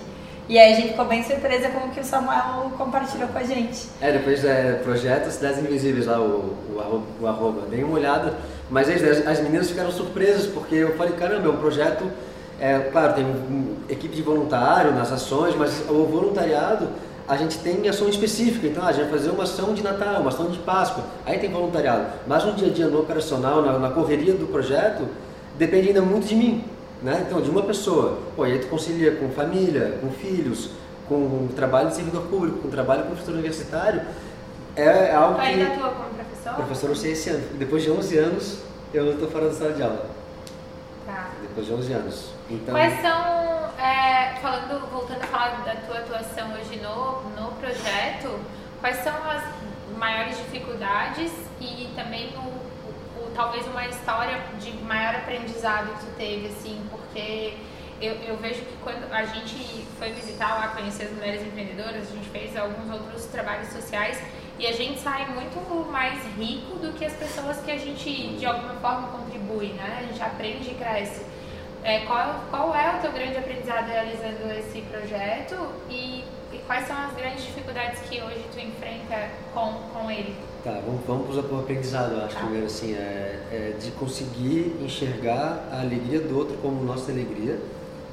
E 0.50 0.58
aí 0.58 0.74
a 0.74 0.76
gente 0.76 0.90
ficou 0.90 1.06
bem 1.06 1.24
surpresa 1.24 1.70
com 1.70 1.88
o 1.88 1.92
que 1.92 2.00
o 2.00 2.04
Samuel 2.04 2.72
compartilhou 2.76 3.28
com 3.28 3.38
a 3.38 3.44
gente. 3.44 3.88
É, 4.02 4.12
depois 4.12 4.44
é 4.44 4.74
projeto 4.84 5.30
Cidades 5.30 5.60
Invisíveis 5.60 6.08
lá, 6.08 6.20
o, 6.20 6.56
o, 6.72 7.04
o 7.22 7.28
arroba, 7.28 7.68
dei 7.70 7.84
uma 7.84 7.94
olhada. 7.94 8.36
Mas 8.70 8.90
as, 8.90 9.28
as 9.28 9.40
meninas 9.42 9.70
ficaram 9.70 9.92
surpresas, 9.92 10.48
porque 10.48 10.74
eu 10.74 10.96
falei, 10.98 11.14
caramba, 11.14 11.48
é 11.48 11.52
um 11.52 11.58
projeto, 11.58 12.12
é, 12.60 12.80
claro, 12.92 13.14
tem 13.14 13.26
um, 13.26 13.76
equipe 13.88 14.16
de 14.16 14.24
voluntário 14.24 14.92
nas 14.92 15.12
ações, 15.12 15.56
mas 15.56 15.88
o 15.88 16.06
voluntariado 16.06 16.90
a 17.30 17.38
gente 17.38 17.60
tem 17.60 17.88
ação 17.88 18.10
específica, 18.10 18.66
então 18.66 18.84
a 18.84 18.92
gente 18.92 19.04
vai 19.04 19.12
fazer 19.12 19.30
uma 19.30 19.44
ação 19.44 19.72
de 19.76 19.84
Natal, 19.84 20.20
uma 20.20 20.30
ação 20.30 20.50
de 20.50 20.58
Páscoa, 20.58 21.04
aí 21.24 21.38
tem 21.38 21.52
voluntariado. 21.52 22.08
Mas 22.26 22.44
no 22.44 22.54
dia 22.54 22.70
a 22.70 22.72
dia, 22.72 22.88
no 22.88 23.00
operacional, 23.00 23.62
na, 23.62 23.78
na 23.78 23.92
correria 23.92 24.34
do 24.34 24.48
projeto, 24.48 25.08
depende 25.56 25.90
ainda 25.90 26.02
muito 26.02 26.26
de 26.26 26.36
mim, 26.36 26.66
né? 27.04 27.24
Então, 27.28 27.40
de 27.40 27.52
uma 27.52 27.62
pessoa. 27.62 28.18
Pô, 28.36 28.48
e 28.48 28.54
aí 28.54 28.60
tu 28.60 28.68
concilia 28.68 29.16
com 29.16 29.30
família, 29.30 30.00
com 30.02 30.10
filhos, 30.10 30.72
com 31.08 31.48
trabalho 31.56 31.90
de 31.90 31.98
servidor 31.98 32.24
público, 32.24 32.60
com 32.64 32.70
trabalho 32.70 33.04
como 33.04 33.14
professor 33.14 33.36
universitário, 33.36 34.02
é, 34.76 35.14
algo 35.14 35.36
tu 35.36 35.42
ainda 35.42 35.68
atua 35.68 35.90
como 35.90 36.10
professor? 36.10 36.54
Professor, 36.56 36.90
eu 36.90 36.96
sei 36.96 37.12
esse 37.12 37.30
ano. 37.30 37.44
Depois 37.60 37.84
de 37.84 37.92
11 37.92 38.18
anos, 38.18 38.60
eu 38.92 39.12
estou 39.12 39.30
fora 39.30 39.50
da 39.50 39.54
sala 39.54 39.74
de 39.74 39.84
aula. 39.84 40.10
Tá. 41.06 41.30
Depois 41.44 41.68
de 41.68 41.74
11 41.74 41.94
anos. 41.94 42.30
Então... 42.50 42.74
Quais 42.74 43.02
são 43.02 43.70
voltando 45.00 45.24
a 45.24 45.28
falar 45.28 45.64
da 45.64 45.76
tua 45.76 46.00
atuação 46.00 46.54
hoje 46.56 46.76
no, 46.78 47.22
no 47.32 47.54
projeto, 47.54 48.38
quais 48.82 48.98
são 48.98 49.16
as 49.30 49.44
maiores 49.98 50.38
dificuldades 50.38 51.32
e 51.62 51.90
também 51.96 52.34
o, 52.36 52.40
o, 52.40 53.24
o, 53.24 53.32
talvez 53.34 53.66
uma 53.68 53.88
história 53.88 54.42
de 54.60 54.74
maior 54.84 55.16
aprendizado 55.16 55.98
que 56.00 56.06
tu 56.06 56.16
teve, 56.18 56.48
assim, 56.48 56.86
porque 56.92 57.54
eu, 58.02 58.14
eu, 58.16 58.36
vejo 58.38 58.62
que 58.62 58.76
quando 58.84 59.10
a 59.12 59.24
gente 59.24 59.86
foi 59.98 60.12
visitar 60.12 60.56
lá, 60.56 60.68
conhecer 60.70 61.06
as 61.06 61.12
mulheres 61.12 61.48
empreendedoras, 61.48 62.12
a 62.12 62.16
gente 62.16 62.30
fez 62.30 62.58
alguns 62.58 62.92
outros 62.92 63.26
trabalhos 63.28 63.70
sociais 63.70 64.22
e 64.58 64.68
a 64.68 64.74
gente 64.74 65.00
sai 65.00 65.26
muito 65.28 65.90
mais 65.90 66.22
rico 66.38 66.78
do 66.78 66.92
que 66.92 67.06
as 67.06 67.14
pessoas 67.14 67.58
que 67.62 67.72
a 67.72 67.78
gente 67.78 68.36
de 68.36 68.46
alguma 68.46 68.74
forma 68.76 69.08
contribui, 69.08 69.68
né? 69.68 70.00
A 70.02 70.04
gente 70.04 70.22
aprende 70.22 70.72
e 70.72 70.76
cresce. 70.76 71.26
É, 71.84 72.00
qual, 72.00 72.44
qual 72.50 72.76
é 72.76 72.98
o 72.98 73.02
teu 73.02 73.12
grande 73.12 73.38
aprendizado 73.38 73.88
realizando 73.88 74.52
esse 74.58 74.82
projeto 74.82 75.56
e, 75.90 76.24
e 76.52 76.58
quais 76.68 76.86
são 76.88 76.98
as 76.98 77.14
grandes 77.14 77.46
dificuldades 77.46 78.00
que 78.02 78.22
hoje 78.22 78.44
tu 78.54 78.60
enfrenta 78.60 79.30
com, 79.54 79.74
com 79.94 80.12
ele? 80.12 80.36
Tá, 80.64 80.82
vamos, 80.86 81.02
vamos 81.08 81.46
para 81.46 81.56
o 81.56 81.60
aprendizado, 81.62 82.16
eu 82.16 82.26
acho, 82.26 82.36
tá. 82.36 82.42
primeiro 82.42 82.66
assim, 82.66 82.94
é, 82.94 83.40
é, 83.52 83.74
de 83.80 83.92
conseguir 83.92 84.76
enxergar 84.82 85.70
a 85.72 85.80
alegria 85.80 86.20
do 86.20 86.38
outro 86.38 86.58
como 86.58 86.84
nossa 86.84 87.12
alegria 87.12 87.58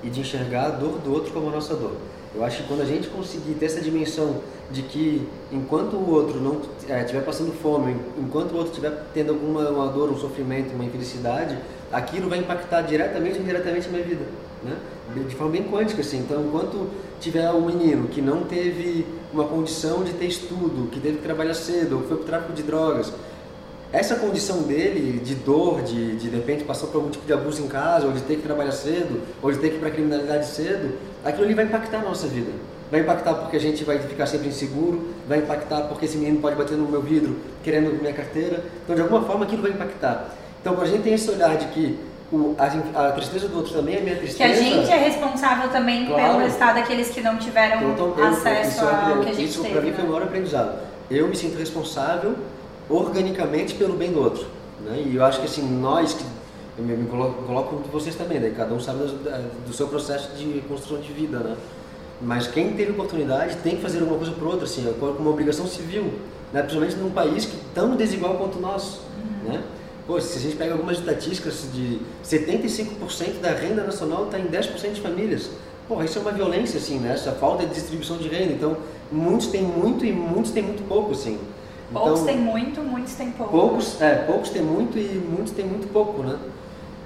e 0.02 0.08
de 0.08 0.20
enxergar 0.20 0.66
a 0.66 0.70
dor 0.70 0.99
do 1.00 1.12
outro 1.12 1.32
como 1.32 1.49
a 1.49 1.52
nossa 1.52 1.75
dor. 1.75 1.96
Eu 2.37 2.44
acho 2.44 2.58
que 2.58 2.68
quando 2.68 2.82
a 2.82 2.85
gente 2.85 3.08
conseguir 3.08 3.54
ter 3.54 3.66
essa 3.66 3.80
dimensão 3.80 4.42
de 4.70 4.82
que 4.82 5.26
enquanto 5.50 5.94
o 5.94 6.11
outro 6.11 6.38
não 6.38 6.61
estiver 6.78 7.18
é, 7.18 7.23
passando 7.23 7.52
fome, 7.52 7.96
enquanto 8.18 8.52
o 8.52 8.56
outro 8.56 8.73
estiver 8.73 8.92
tendo 9.14 9.30
alguma 9.30 9.68
uma 9.70 9.88
dor, 9.88 10.11
um 10.11 10.18
sofrimento, 10.18 10.75
uma 10.75 10.85
infelicidade, 10.85 11.58
aquilo 11.93 12.28
vai 12.28 12.38
impactar 12.38 12.83
diretamente 12.83 13.37
ou 13.37 13.43
indiretamente 13.43 13.88
a 13.88 13.90
minha 13.90 14.05
vida, 14.05 14.25
né? 14.62 14.76
De 15.28 15.35
forma 15.35 15.52
bem 15.52 15.64
quântica, 15.64 16.00
assim. 16.00 16.19
Então, 16.19 16.45
enquanto 16.45 16.88
tiver 17.21 17.50
um 17.50 17.64
menino 17.64 18.09
que 18.09 18.21
não 18.21 18.43
teve 18.43 19.07
uma 19.33 19.45
condição 19.45 20.02
de 20.02 20.12
ter 20.12 20.26
estudo, 20.26 20.88
que 20.90 21.00
teve 21.00 21.19
que 21.19 21.23
trabalhar 21.23 21.55
cedo, 21.55 21.97
ou 21.97 22.02
foi 22.02 22.16
para 22.16 22.23
o 22.23 22.26
tráfico 22.26 22.52
de 22.52 22.62
drogas, 22.62 23.12
essa 23.93 24.16
condição 24.16 24.62
dele 24.62 25.21
de 25.21 25.35
dor, 25.37 25.83
de, 25.83 26.16
de 26.16 26.28
de 26.28 26.37
repente 26.37 26.64
passar 26.64 26.88
por 26.88 26.97
algum 26.97 27.11
tipo 27.11 27.25
de 27.25 27.33
abuso 27.33 27.62
em 27.62 27.69
casa, 27.69 28.07
ou 28.07 28.12
de 28.12 28.21
ter 28.23 28.37
que 28.37 28.43
trabalhar 28.43 28.73
cedo, 28.73 29.23
ou 29.40 29.52
de 29.52 29.59
ter 29.59 29.71
que 29.71 29.76
ir 29.76 29.78
para 29.78 29.90
criminalidade 29.90 30.47
cedo, 30.49 30.95
aquilo 31.25 31.45
ali 31.45 31.55
vai 31.55 31.64
impactar 31.64 31.99
a 31.99 32.02
nossa 32.02 32.26
vida. 32.26 32.50
Vai 32.90 33.00
impactar 33.00 33.35
porque 33.35 33.57
a 33.57 33.61
gente 33.61 33.85
vai 33.85 33.99
ficar 33.99 34.26
sempre 34.26 34.49
inseguro, 34.49 35.09
vai 35.26 35.38
impactar 35.38 35.83
porque 35.83 36.05
esse 36.05 36.16
menino 36.16 36.40
pode 36.40 36.57
bater 36.57 36.76
no 36.76 36.88
meu 36.88 37.02
vidro 37.02 37.37
querendo 37.64 37.90
minha 38.00 38.12
carteira. 38.12 38.62
Então, 38.85 38.95
de 38.95 39.02
alguma 39.02 39.23
forma, 39.23 39.45
aquilo 39.45 39.62
vai 39.62 39.73
impactar. 39.73 40.37
Então, 40.66 40.75
quando 40.75 40.88
a 40.88 40.90
gente 40.90 41.04
tem 41.04 41.14
esse 41.14 41.30
olhar 41.30 41.56
de 41.56 41.66
que 41.66 41.96
o, 42.32 42.56
a, 42.58 43.06
a, 43.06 43.12
tristeza 43.12 43.46
do 43.46 43.58
outro 43.58 43.73
também 43.73 43.99
é 43.99 44.00
minha 44.00 44.16
tristeza. 44.16 44.52
Que 44.52 44.58
a 44.58 44.61
gente 44.61 44.90
é 44.90 44.96
responsável 44.96 45.70
também 45.70 46.06
claro, 46.06 46.38
pelo 46.38 46.49
estado 46.49 46.75
daqueles 46.75 47.08
que 47.08 47.20
não 47.20 47.37
tiveram 47.37 47.92
então, 47.92 48.12
eu, 48.18 48.25
acesso 48.25 48.82
eu, 48.82 48.88
ao 48.88 49.20
que 49.20 49.30
a 49.30 49.32
gente 49.32 49.44
isso 49.44 49.62
teve. 49.62 49.68
Isso, 49.68 49.73
para 49.73 49.80
mim, 49.80 49.92
foi 49.92 50.04
o 50.04 50.08
maior 50.08 50.23
aprendizado. 50.25 50.76
Eu 51.08 51.28
me 51.28 51.37
sinto 51.37 51.56
responsável 51.56 52.35
organicamente 52.90 53.75
pelo 53.75 53.94
bem 53.94 54.11
do 54.11 54.18
outro. 54.18 54.44
Né? 54.85 55.04
E 55.06 55.14
eu 55.14 55.25
acho 55.25 55.38
que 55.38 55.46
assim, 55.46 55.62
nós 55.62 56.14
que 56.14 56.25
eu 56.76 56.85
me, 56.85 56.96
me 56.96 57.08
coloco, 57.08 57.44
coloco 57.44 57.76
vocês 57.92 58.16
também, 58.16 58.40
né? 58.40 58.52
cada 58.56 58.75
um 58.75 58.80
sabe 58.80 58.99
do, 58.99 59.66
do, 59.68 59.73
seu 59.73 59.87
processo 59.87 60.35
de 60.37 60.62
construção 60.62 60.99
de 60.99 61.12
vida, 61.12 61.38
né? 61.38 61.56
Mas 62.20 62.49
quem 62.49 62.73
teve 62.73 62.90
oportunidade 62.90 63.54
tem 63.58 63.76
que 63.76 63.82
fazer 63.82 64.00
alguma 64.00 64.18
coisa 64.18 64.32
por 64.32 64.49
outra, 64.49 64.64
assim, 64.64 64.85
com 64.99 65.06
uma 65.06 65.30
obrigação 65.30 65.64
civil, 65.64 66.12
né? 66.52 66.61
principalmente 66.62 66.96
num 66.96 67.11
país 67.11 67.44
que 67.44 67.56
tão 67.73 67.94
desigual 67.94 68.35
quanto 68.35 68.58
o 68.58 68.61
nosso, 68.61 69.02
uhum. 69.44 69.52
né? 69.52 69.62
Pô, 70.07 70.21
se 70.21 70.39
a 70.39 70.41
gente 70.41 70.57
pega 70.57 70.73
algumas 70.73 70.99
estatísticas 70.99 71.67
de 71.73 72.01
75% 72.25 73.41
da 73.41 73.51
renda 73.51 73.83
nacional 73.83 74.27
está 74.27 74.39
em 74.39 74.47
10% 74.47 74.93
de 74.93 75.01
famílias. 75.01 75.51
Porra, 75.89 76.05
isso 76.05 76.19
é 76.19 76.23
uma 76.23 76.33
violência, 76.33 76.79
assim, 76.79 76.99
né? 76.99 77.13
Essa 77.13 77.33
falta 77.33 77.65
de 77.65 77.75
distribuição 77.75 78.17
de 78.17 78.29
renda. 78.29 78.53
Então, 78.53 78.77
muitos 79.11 79.49
têm 79.49 79.63
muito 79.63 80.05
e 80.05 80.13
muitos 80.13 80.53
têm 80.53 80.63
muito 80.63 80.87
pouco, 80.89 81.13
assim. 81.13 81.39
Poucos 81.93 82.21
então, 82.21 82.27
têm 82.27 82.39
muito, 82.39 82.81
muitos 82.83 83.15
têm 83.15 83.31
pouco. 83.31 83.53
Poucos, 83.53 84.01
é, 84.01 84.15
poucos 84.17 84.51
têm 84.51 84.63
muito 84.63 84.99
e 84.99 85.15
muitos 85.19 85.53
têm 85.53 85.65
muito 85.65 85.93
pouco, 85.93 86.23
né? 86.23 86.37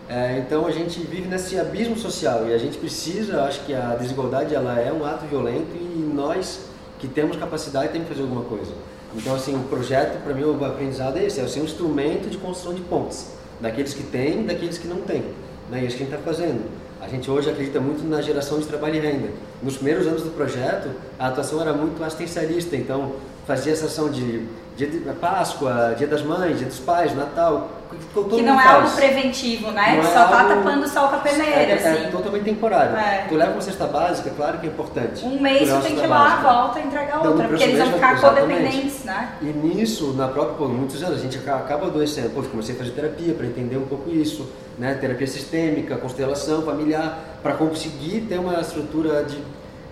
É, 0.08 0.38
então 0.38 0.66
a 0.66 0.72
gente 0.72 0.98
vive 1.00 1.28
nesse 1.28 1.58
abismo 1.58 1.96
social 1.96 2.48
e 2.48 2.52
a 2.52 2.58
gente 2.58 2.78
precisa, 2.78 3.44
acho 3.44 3.60
que 3.60 3.72
a 3.72 3.94
desigualdade 3.94 4.54
ela 4.54 4.78
é 4.80 4.92
um 4.92 5.04
ato 5.04 5.24
violento 5.26 5.76
e 5.76 6.10
nós 6.12 6.62
que 6.98 7.06
temos 7.06 7.36
capacidade 7.36 7.92
temos 7.92 8.08
que 8.08 8.14
fazer 8.14 8.22
alguma 8.22 8.44
coisa. 8.44 8.72
Então 9.14 9.34
assim, 9.34 9.54
o 9.54 9.64
projeto 9.64 10.22
para 10.22 10.34
mim 10.34 10.44
o 10.44 10.64
aprendizado 10.64 11.16
é 11.18 11.24
esse, 11.24 11.40
é 11.40 11.46
ser 11.48 11.60
um 11.60 11.64
instrumento 11.64 12.28
de 12.28 12.38
construção 12.38 12.74
de 12.74 12.82
pontes, 12.82 13.32
daqueles 13.60 13.92
que 13.94 14.02
têm, 14.04 14.44
daqueles 14.44 14.78
que 14.78 14.86
não 14.86 15.00
têm. 15.00 15.24
Né? 15.70 15.82
E 15.82 15.86
isso 15.86 15.96
que 15.96 16.02
a 16.02 16.06
gente 16.06 16.14
está 16.14 16.18
fazendo. 16.18 16.62
A 17.00 17.08
gente 17.08 17.30
hoje 17.30 17.48
acredita 17.48 17.80
muito 17.80 18.04
na 18.04 18.20
geração 18.20 18.58
de 18.58 18.66
trabalho 18.66 18.96
e 18.96 19.00
renda. 19.00 19.28
Nos 19.62 19.76
primeiros 19.76 20.06
anos 20.06 20.22
do 20.22 20.30
projeto, 20.30 20.90
a 21.18 21.28
atuação 21.28 21.60
era 21.60 21.72
muito 21.72 22.02
assistencialista, 22.04 22.76
então 22.76 23.14
fazia 23.46 23.72
essa 23.72 23.86
ação 23.86 24.10
de 24.10 24.46
dia 24.80 24.88
de 24.88 24.98
Páscoa, 25.12 25.94
dia 25.96 26.06
das 26.06 26.22
mães, 26.22 26.56
dia 26.56 26.66
dos 26.66 26.78
pais, 26.78 27.14
Natal. 27.14 27.68
Que 28.12 28.42
não 28.42 28.58
é 28.58 28.62
faz. 28.62 28.76
algo 28.76 28.96
preventivo, 28.96 29.72
né? 29.72 29.96
Não 29.96 30.00
é 30.00 30.12
Só 30.12 30.22
é 30.22 30.28
tá 30.28 30.42
algo... 30.42 30.54
tapando 30.54 30.84
o 30.84 30.88
sol 30.88 31.08
com 31.08 31.16
a 31.16 31.18
peneira, 31.18 31.50
é, 31.50 31.70
é 31.70 31.74
assim. 31.74 32.04
É 32.04 32.08
totalmente 32.08 32.44
temporário. 32.44 32.96
É. 32.96 33.26
Tu 33.28 33.34
leva 33.34 33.52
uma 33.52 33.60
cesta 33.60 33.86
básica, 33.86 34.30
claro 34.30 34.58
que 34.58 34.66
é 34.66 34.70
importante. 34.70 35.24
Um 35.24 35.40
mês 35.40 35.68
tu, 35.68 35.82
tem 35.82 35.96
que 35.96 36.04
ir 36.04 36.06
lá, 36.06 36.36
volta 36.36 36.78
e 36.78 36.86
entregar 36.86 37.16
outra, 37.16 37.32
então, 37.32 37.48
porque 37.48 37.64
eles 37.64 37.78
vão 37.78 37.92
ficar 37.92 38.20
codependentes, 38.20 39.04
né? 39.04 39.32
E 39.42 39.46
nisso, 39.46 40.14
na 40.14 40.28
própria, 40.28 40.56
pô, 40.56 40.68
muitos 40.68 41.02
anos, 41.02 41.18
a 41.18 41.22
gente 41.22 41.36
acaba 41.36 41.86
adoecendo. 41.86 42.30
Pô, 42.30 42.42
comecei 42.42 42.74
a 42.74 42.78
fazer 42.78 42.92
terapia 42.92 43.34
para 43.34 43.46
entender 43.46 43.76
um 43.76 43.86
pouco 43.86 44.08
isso, 44.08 44.48
né? 44.78 44.94
Terapia 44.94 45.26
sistêmica, 45.26 45.96
constelação 45.96 46.62
familiar, 46.62 47.18
para 47.42 47.54
conseguir 47.54 48.22
ter 48.22 48.38
uma 48.38 48.58
estrutura 48.60 49.24
de 49.24 49.38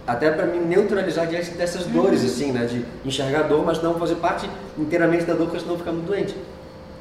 até 0.08 0.30
para 0.30 0.46
me 0.46 0.58
neutralizar 0.58 1.26
diante 1.26 1.50
dessas 1.50 1.84
dores, 1.84 2.22
uhum. 2.22 2.26
assim, 2.26 2.52
né? 2.52 2.64
De 2.64 2.82
enxergar 3.04 3.40
a 3.40 3.42
dor, 3.42 3.62
mas 3.64 3.82
não 3.82 3.94
fazer 3.98 4.14
parte 4.14 4.48
inteiramente 4.78 5.24
da 5.24 5.34
dor, 5.34 5.48
porque 5.48 5.60
senão 5.60 5.76
ficar 5.76 5.92
muito 5.92 6.06
doente. 6.06 6.34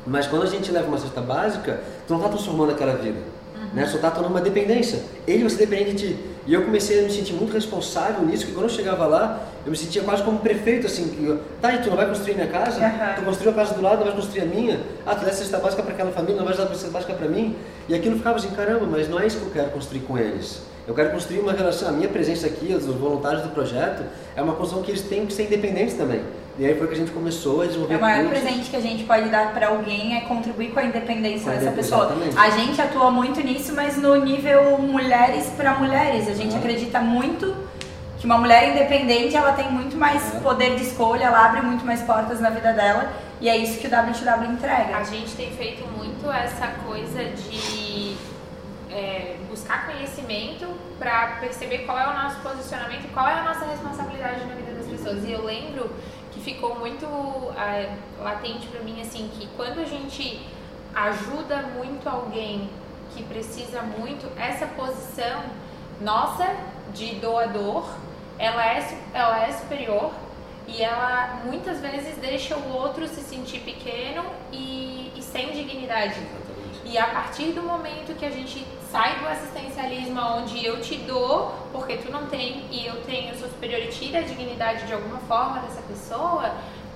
Mas 0.06 0.28
quando 0.28 0.44
a 0.44 0.46
gente 0.46 0.70
leva 0.72 0.88
uma 0.90 0.98
cesta 0.98 1.22
básica, 1.22 1.80
tu 2.06 2.12
não 2.12 2.18
está 2.18 2.30
transformando 2.30 2.74
aquela 2.74 2.96
vida, 2.96 3.20
uhum. 3.56 3.70
né? 3.74 3.88
Só 3.88 3.96
está 3.96 4.12
tornando 4.12 4.34
uma 4.34 4.42
dependência. 4.42 5.00
Ele 5.26 5.40
vai 5.40 5.50
ser 5.50 5.66
dependente 5.66 5.96
de 5.96 6.14
ti. 6.14 6.20
E 6.46 6.54
eu 6.54 6.64
comecei 6.64 7.00
a 7.00 7.04
me 7.04 7.10
sentir 7.10 7.34
muito 7.34 7.54
responsável 7.54 8.26
nisso, 8.26 8.46
que 8.46 8.52
quando 8.52 8.66
eu 8.66 8.70
chegava 8.70 9.06
lá, 9.06 9.42
eu 9.66 9.72
me 9.72 9.78
sentia 9.78 10.02
quase 10.04 10.24
como 10.24 10.38
um 10.38 10.40
prefeito, 10.42 10.86
assim, 10.86 11.08
que, 11.08 11.40
tá, 11.62 11.74
e 11.74 11.82
tu 11.82 11.90
não 11.90 11.96
vai 11.96 12.08
construir 12.08 12.36
minha 12.36 12.48
casa? 12.48 12.80
Uhum. 12.80 13.14
Tu 13.16 13.22
construiu 13.22 13.52
a 13.52 13.56
casa 13.56 13.74
do 13.74 13.82
lado, 13.82 13.98
não 14.00 14.06
vai 14.06 14.16
construir 14.16 14.42
a 14.42 14.46
minha? 14.46 14.82
Ah, 15.06 15.16
tu 15.16 15.24
dá 15.24 15.32
cesta 15.32 15.60
básica 15.60 15.82
para 15.82 15.94
aquela 15.94 16.12
família, 16.12 16.36
não 16.36 16.46
vai 16.46 16.56
dar 16.56 16.68
cesta 16.68 16.90
básica 16.90 17.14
para 17.14 17.28
mim? 17.30 17.56
E 17.88 17.96
aquilo 17.96 18.18
ficava 18.18 18.38
assim, 18.38 18.50
caramba, 18.50 18.86
mas 18.86 19.10
não 19.10 19.18
é 19.18 19.28
isso 19.28 19.40
que 19.40 19.46
eu 19.46 19.52
quero 19.52 19.72
construir 19.72 20.02
com 20.02 20.18
eles. 20.18 20.62
Eu 20.88 20.96
quero 20.96 21.12
construir 21.12 21.40
uma 21.40 21.52
relação, 21.52 21.90
a 21.90 21.92
minha 21.92 22.08
presença 22.08 22.48
aqui, 22.48 22.74
os 22.74 22.86
voluntários 22.86 23.44
do 23.44 23.50
projeto, 23.50 24.04
é 24.34 24.42
uma 24.42 24.54
construção 24.54 24.82
que 24.82 24.90
eles 24.90 25.02
têm 25.02 25.26
que 25.26 25.34
ser 25.34 25.44
independentes 25.44 25.96
também. 25.96 26.22
E 26.58 26.66
aí 26.66 26.76
foi 26.76 26.88
que 26.88 26.94
a 26.94 26.98
gente 26.98 27.12
começou 27.12 27.62
a 27.62 27.66
desenvolver. 27.66 27.94
É 27.94 27.98
o 27.98 28.02
maior 28.02 28.26
cursos. 28.26 28.44
presente 28.44 28.70
que 28.70 28.76
a 28.78 28.82
gente 28.82 29.04
pode 29.04 29.28
dar 29.30 29.54
para 29.54 29.68
alguém 29.68 30.16
é 30.16 30.22
contribuir 30.22 30.72
com 30.72 30.80
a 30.80 30.86
independência 30.86 31.52
com 31.52 31.60
dessa 31.60 31.72
pessoa. 31.72 32.06
Exatamente. 32.06 32.38
A 32.38 32.50
gente 32.52 32.82
atua 32.82 33.12
muito 33.12 33.42
nisso, 33.42 33.74
mas 33.76 33.98
no 33.98 34.16
nível 34.16 34.78
mulheres 34.78 35.48
para 35.58 35.74
mulheres. 35.74 36.30
A 36.30 36.34
gente 36.34 36.56
ah. 36.56 36.58
acredita 36.58 37.02
muito 37.02 37.54
que 38.18 38.26
uma 38.26 38.38
mulher 38.38 38.70
independente 38.70 39.36
ela 39.36 39.52
tem 39.52 39.70
muito 39.70 39.98
mais 39.98 40.34
é. 40.34 40.40
poder 40.40 40.78
de 40.78 40.84
escolha, 40.84 41.26
ela 41.26 41.46
abre 41.46 41.62
muito 41.62 41.86
mais 41.86 42.02
portas 42.02 42.40
na 42.40 42.50
vida 42.50 42.72
dela 42.72 43.12
e 43.40 43.50
é 43.50 43.58
isso 43.58 43.78
que 43.78 43.88
o 43.88 43.90
W2W 43.90 44.54
entrega. 44.54 44.98
A 44.98 45.04
gente 45.04 45.36
tem 45.36 45.52
feito 45.52 45.86
muito 45.96 46.32
essa 46.32 46.68
coisa 46.86 47.26
de 47.26 48.16
é, 48.98 49.38
buscar 49.48 49.86
conhecimento 49.86 50.68
para 50.98 51.38
perceber 51.40 51.80
qual 51.86 52.00
é 52.00 52.08
o 52.08 52.14
nosso 52.14 52.40
posicionamento 52.42 53.06
e 53.06 53.10
qual 53.10 53.28
é 53.28 53.34
a 53.34 53.44
nossa 53.44 53.66
responsabilidade 53.66 54.44
na 54.46 54.56
vida 54.56 54.72
das 54.72 54.88
pessoas. 54.88 55.24
E 55.24 55.32
eu 55.32 55.46
lembro 55.46 55.92
que 56.32 56.40
ficou 56.40 56.80
muito 56.80 57.06
é, 57.56 57.96
latente 58.20 58.68
para 58.68 58.82
mim 58.82 59.00
assim 59.00 59.30
que 59.38 59.48
quando 59.56 59.80
a 59.80 59.86
gente 59.86 60.42
ajuda 60.96 61.62
muito 61.76 62.10
alguém 62.10 62.72
que 63.14 63.22
precisa 63.24 63.84
muito, 63.84 64.28
essa 64.36 64.66
posição 64.66 65.44
nossa 66.02 66.56
de 66.94 67.16
doador, 67.16 67.88
ela 68.40 68.66
é, 68.66 68.98
ela 69.14 69.48
é 69.48 69.52
superior 69.52 70.12
e 70.68 70.82
ela 70.82 71.42
muitas 71.46 71.80
vezes 71.80 72.18
deixa 72.18 72.56
o 72.56 72.74
outro 72.74 73.08
se 73.08 73.22
sentir 73.22 73.60
pequeno 73.60 74.26
e, 74.52 75.12
e 75.16 75.22
sem 75.22 75.52
dignidade. 75.52 76.20
E 76.90 76.98
a 76.98 77.08
partir 77.08 77.52
do 77.52 77.62
momento 77.62 78.18
que 78.18 78.26
a 78.26 78.32
gente 78.32 78.66
sai 78.90 79.20
do 79.20 79.28
assistencialismo 79.28 80.22
onde 80.22 80.66
eu 80.66 80.80
te 80.80 80.96
dou 80.96 81.54
porque 81.74 81.98
tu 81.98 82.10
não 82.10 82.28
tem 82.28 82.66
e 82.72 82.86
eu 82.86 83.02
tenho, 83.04 83.34
eu 83.34 83.38
sou 83.38 83.50
superior 83.50 83.82
e 83.82 83.88
tira 83.88 84.20
a 84.20 84.22
dignidade 84.22 84.88
de 84.88 84.94
alguma 84.94 85.20
forma 85.20 85.60
dessa 85.60 85.82
pessoa, 85.82 86.56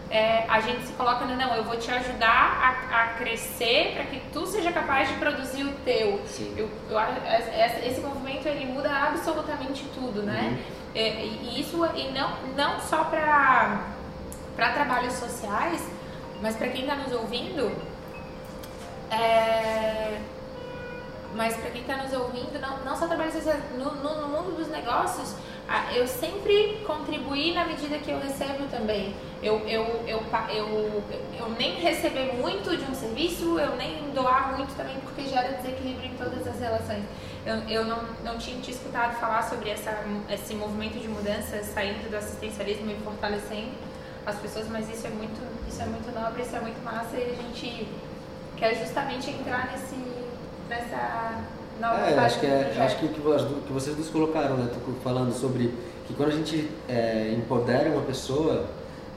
é, 0.09 0.45
a 0.47 0.61
gente 0.61 0.87
se 0.87 0.93
coloca 0.93 1.25
no 1.25 1.35
não, 1.35 1.53
eu 1.55 1.63
vou 1.63 1.77
te 1.77 1.91
ajudar 1.91 2.87
a, 2.89 3.01
a 3.01 3.07
crescer 3.15 3.93
para 3.95 4.05
que 4.05 4.21
tu 4.31 4.45
seja 4.45 4.71
capaz 4.71 5.09
de 5.09 5.15
produzir 5.15 5.63
o 5.63 5.73
teu. 5.85 6.21
Eu, 6.55 6.69
eu, 6.89 6.99
esse 7.85 7.99
movimento 7.99 8.45
ele 8.47 8.65
muda 8.65 8.89
absolutamente 8.89 9.83
tudo, 9.93 10.23
né? 10.23 10.51
Uhum. 10.51 10.81
É, 10.95 11.25
e 11.25 11.59
isso 11.59 11.85
e 11.95 12.11
não, 12.11 12.29
não 12.55 12.79
só 12.79 13.05
para 13.05 13.83
trabalhos 14.73 15.13
sociais, 15.13 15.85
mas 16.41 16.55
para 16.55 16.67
quem 16.69 16.81
está 16.81 16.95
nos 16.95 17.13
ouvindo, 17.13 17.71
é, 19.11 20.21
mas 21.35 21.55
para 21.55 21.69
quem 21.69 21.81
está 21.81 21.97
nos 21.97 22.13
ouvindo, 22.13 22.59
não, 22.59 22.83
não 22.83 22.95
só 22.95 23.07
trabalho 23.07 23.31
no, 23.77 23.95
no, 23.95 24.27
mundo 24.27 24.55
dos 24.55 24.69
negócios, 24.69 25.35
eu 25.93 26.07
sempre 26.07 26.83
contribuí 26.85 27.53
na 27.53 27.65
medida 27.65 27.97
que 27.97 28.11
eu 28.11 28.19
recebo 28.19 28.67
também. 28.69 29.15
Eu, 29.41 29.59
eu, 29.67 30.03
eu, 30.07 30.23
eu, 30.49 31.03
eu 31.37 31.49
nem 31.57 31.75
receber 31.79 32.33
muito 32.35 32.75
de 32.75 32.83
um 32.89 32.93
serviço, 32.93 33.59
eu 33.59 33.75
nem 33.75 34.11
doar 34.11 34.55
muito 34.55 34.75
também, 34.75 34.97
porque 35.01 35.23
gera 35.23 35.53
desequilíbrio 35.53 36.11
em 36.11 36.15
todas 36.15 36.47
as 36.47 36.59
relações. 36.59 37.03
Eu, 37.45 37.55
eu 37.67 37.85
não, 37.85 38.03
não 38.23 38.37
tinha 38.37 38.59
te 38.61 38.71
escutado 38.71 39.19
falar 39.19 39.41
sobre 39.43 39.69
essa, 39.69 40.03
esse 40.29 40.53
movimento 40.53 40.99
de 40.99 41.07
mudança, 41.07 41.63
saindo 41.63 42.09
do 42.09 42.15
assistencialismo 42.15 42.91
e 42.91 42.95
fortalecendo 43.03 43.71
as 44.25 44.35
pessoas, 44.35 44.67
mas 44.69 44.89
isso 44.89 45.07
é 45.07 45.09
muito, 45.09 45.41
isso 45.67 45.81
é 45.81 45.85
muito 45.85 46.13
nobre, 46.13 46.43
isso 46.43 46.55
é 46.55 46.59
muito 46.59 46.83
massa 46.83 47.17
e 47.17 47.31
a 47.31 47.35
gente 47.41 47.87
quer 48.61 48.75
justamente 48.75 49.31
entrar 49.31 49.71
nesse, 49.71 49.95
nessa 50.69 51.33
nova 51.81 51.99
É, 51.99 52.13
fase 52.13 52.19
acho 52.19 52.39
que, 52.39 52.45
é, 52.45 52.77
acho 52.79 52.97
que 52.99 53.05
o 53.05 53.09
que, 53.09 53.19
vo- 53.19 53.61
que 53.65 53.73
vocês 53.73 53.95
dois 53.95 54.07
colocaram, 54.09 54.55
né? 54.55 54.69
Falando 55.03 55.33
sobre 55.33 55.73
que 56.07 56.13
quando 56.13 56.29
a 56.29 56.35
gente 56.35 56.69
é, 56.87 57.33
empodera 57.35 57.89
uma 57.89 58.03
pessoa 58.03 58.67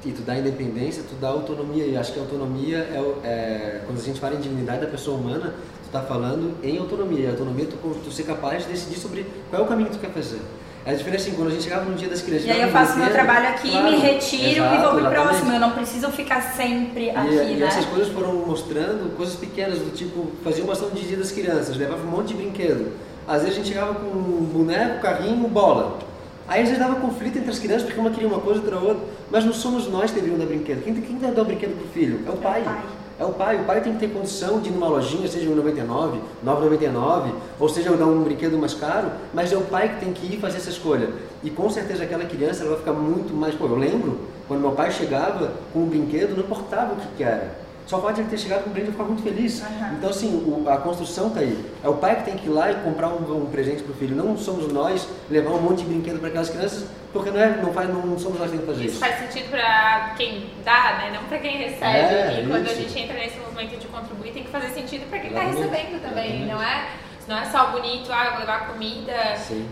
e 0.03 0.13
tu 0.13 0.23
dá 0.23 0.35
independência, 0.39 1.03
tu 1.07 1.15
dá 1.17 1.29
autonomia. 1.29 1.85
E 1.85 1.95
acho 1.95 2.15
que 2.15 2.19
autonomia 2.19 2.79
é, 2.79 3.29
é 3.29 3.83
quando 3.85 3.99
a 3.99 4.03
gente 4.03 4.19
fala 4.19 4.35
em 4.37 4.41
dignidade 4.41 4.81
da 4.81 4.87
pessoa 4.87 5.19
humana, 5.19 5.53
tu 5.85 5.91
tá 5.93 6.01
falando 6.01 6.57
em 6.63 6.79
autonomia. 6.79 7.21
E 7.21 7.27
a 7.27 7.31
autonomia 7.33 7.65
é 7.65 7.69
tu, 7.69 7.77
tu 8.03 8.11
ser 8.11 8.23
capaz 8.25 8.65
de 8.65 8.73
decidir 8.73 8.99
sobre 8.99 9.27
qual 9.51 9.61
é 9.61 9.65
o 9.65 9.69
caminho 9.69 9.91
que 9.91 9.99
tu 9.99 10.01
quer 10.01 10.11
fazer. 10.11 10.41
É 10.87 10.91
a 10.91 10.95
diferença 10.95 11.29
assim, 11.29 11.37
quando 11.37 11.49
a 11.49 11.51
gente 11.53 11.63
chegava 11.63 11.87
no 11.87 11.97
dia 11.97 12.09
das 12.09 12.21
crianças. 12.21 12.47
E 12.47 12.51
aí 12.51 12.61
eu 12.61 12.69
faço 12.69 12.99
meu 12.99 13.11
trabalho 13.11 13.49
aqui, 13.49 13.71
claro, 13.71 13.91
me 13.91 13.97
retiro 13.97 14.43
e 14.43 14.53
exato, 14.53 14.83
vou 14.83 14.91
pro 14.91 15.01
exatamente. 15.01 15.27
próximo. 15.29 15.53
Eu 15.53 15.61
não 15.61 15.71
preciso 15.71 16.09
ficar 16.11 16.43
sempre 16.43 17.11
aqui, 17.11 17.29
E, 17.29 17.53
e 17.53 17.57
né? 17.57 17.67
essas 17.67 17.87
coisas 17.87 18.13
foram 18.13 18.35
mostrando 18.35 19.17
coisas 19.17 19.35
pequenas, 19.35 19.79
do 19.79 19.91
tipo, 19.97 20.31
fazia 20.45 20.63
uma 20.63 20.75
ação 20.75 20.91
de 20.91 21.01
dia 21.07 21.17
das 21.17 21.31
crianças, 21.33 21.77
levava 21.77 22.07
um 22.07 22.11
monte 22.11 22.29
de 22.29 22.35
brinquedo. 22.35 22.93
Às 23.27 23.43
vezes 23.43 23.55
a 23.55 23.57
gente 23.57 23.69
chegava 23.69 23.95
com 23.95 24.07
um 24.07 24.45
boneco, 24.53 25.01
carrinho, 25.01 25.49
bola. 25.49 25.99
Aí 26.47 26.61
às 26.61 26.69
vezes 26.69 26.83
dava 26.83 26.97
conflito 26.97 27.39
entre 27.39 27.51
as 27.51 27.59
crianças, 27.59 27.85
porque 27.85 27.99
uma 27.99 28.11
queria 28.11 28.29
uma 28.29 28.41
coisa, 28.41 28.61
outra 28.61 28.79
outra. 28.79 29.03
Mas 29.31 29.47
não 29.47 29.55
somos 29.55 29.89
nós 29.89 30.11
que 30.11 30.17
deveriam 30.17 30.39
dar 30.39 30.45
brinquedo. 30.45 30.83
Quem, 30.85 30.95
quem 30.95 31.17
dá 31.19 31.41
o 31.41 31.45
brinquedo 31.47 31.79
pro 31.79 31.89
filho? 31.89 32.21
É 32.27 32.31
o 32.31 32.37
pai. 32.37 32.61
pai. 32.63 32.83
É 33.19 33.25
o 33.25 33.33
pai. 33.33 33.61
O 33.61 33.65
pai 33.65 33.81
tem 33.81 33.95
que 33.95 34.01
ter 34.01 34.13
condição 34.13 34.61
de 34.61 34.69
ir 34.69 34.73
numa 34.73 34.89
lojinha, 34.89 35.29
seja 35.29 35.49
um 35.49 35.55
99, 35.55 36.19
9,99, 36.45 37.33
ou 37.61 37.69
seja, 37.69 37.97
dar 37.97 38.07
um 38.07 38.23
brinquedo 38.23 38.59
mais 38.59 38.75
caro, 38.75 39.11
mas 39.33 39.53
é 39.53 39.57
o 39.57 39.63
pai 39.63 39.95
que 39.95 40.05
tem 40.05 40.13
que 40.13 40.35
ir 40.35 40.41
fazer 40.41 40.59
essa 40.59 40.71
escolha. 40.71 41.11
E 41.43 41.51
com 41.51 41.71
certeza 41.71 42.03
aquela 42.03 42.25
criança 42.25 42.63
ela 42.63 42.71
vai 42.71 42.79
ficar 42.81 42.93
muito 42.93 43.33
mais. 43.33 43.55
Pô, 43.55 43.67
eu 43.67 43.77
lembro 43.77 44.19
quando 44.49 44.61
meu 44.61 44.73
pai 44.73 44.91
chegava 44.91 45.53
com 45.73 45.81
um 45.81 45.87
brinquedo, 45.87 46.37
não 46.37 46.45
importava 46.45 46.95
o 46.95 46.97
que, 46.97 47.07
que 47.17 47.25
era. 47.25 47.64
Só 47.87 47.99
pode 47.99 48.21
ele 48.21 48.31
ter 48.31 48.39
chegado 48.39 48.65
com 48.65 48.71
um 48.71 48.73
brinquedo 48.73 48.91
e 48.91 48.93
ficar 48.93 49.05
muito 49.05 49.23
feliz. 49.23 49.63
Aham. 49.63 49.95
Então, 49.99 50.09
assim, 50.11 50.29
o- 50.47 50.69
a 50.71 50.79
construção 50.79 51.29
tá 51.31 51.41
aí. 51.41 51.59
É 51.83 51.89
o 51.89 51.95
pai 51.97 52.17
que 52.17 52.23
tem 52.25 52.35
que 52.37 52.47
ir 52.47 52.51
lá 52.51 52.71
e 52.71 52.77
comprar 52.77 53.09
um, 53.09 53.43
um 53.43 53.47
presente 53.47 53.83
pro 53.83 53.93
filho. 53.95 54.17
Não 54.17 54.37
somos 54.39 54.73
nós 54.73 55.07
levar 55.31 55.51
um 55.51 55.61
monte 55.61 55.81
de 55.81 55.85
brinquedo 55.85 56.19
para 56.19 56.29
aquelas 56.29 56.49
crianças, 56.49 56.87
porque 57.13 57.31
não, 57.31 57.39
é, 57.39 57.49
não, 57.61 57.73
faz, 57.75 57.89
não 57.91 58.19
somos 58.19 58.39
nós 58.39 58.51
que 58.51 58.57
temos 58.57 58.61
que 58.61 58.73
fazer 58.73 58.85
Isso 58.87 58.95
isso. 58.95 59.01
faz 59.05 59.19
sentido 59.19 59.51
para 59.51 60.15
quem 60.17 60.47
dá, 60.65 60.99
né? 60.99 61.11
Não 61.15 61.25
para 61.25 61.39
quem 61.39 61.59
recebe. 61.59 61.85
É, 61.85 62.41
e 62.43 62.47
quando 62.49 62.67
a 62.67 62.73
isso. 62.73 62.81
gente 62.81 62.99
entra 62.99 63.17
nesse 63.19 63.39
movimento 63.39 63.77
de 63.79 63.87
contribuir, 63.89 64.33
tem 64.33 64.45
que 64.45 64.51
fazer 64.51 64.69
sentido 64.71 65.09
para 65.11 65.19
quem 65.19 65.29
está 65.29 65.43
recebendo 65.43 66.03
também. 66.03 66.47
Não 66.47 66.63
é, 66.63 66.87
não 67.29 67.37
é 67.37 67.45
só 67.45 67.67
bonito, 67.67 68.11
ah, 68.11 68.25
eu 68.25 68.31
vou 68.33 68.41
levar 68.41 68.67
comida. 68.67 69.13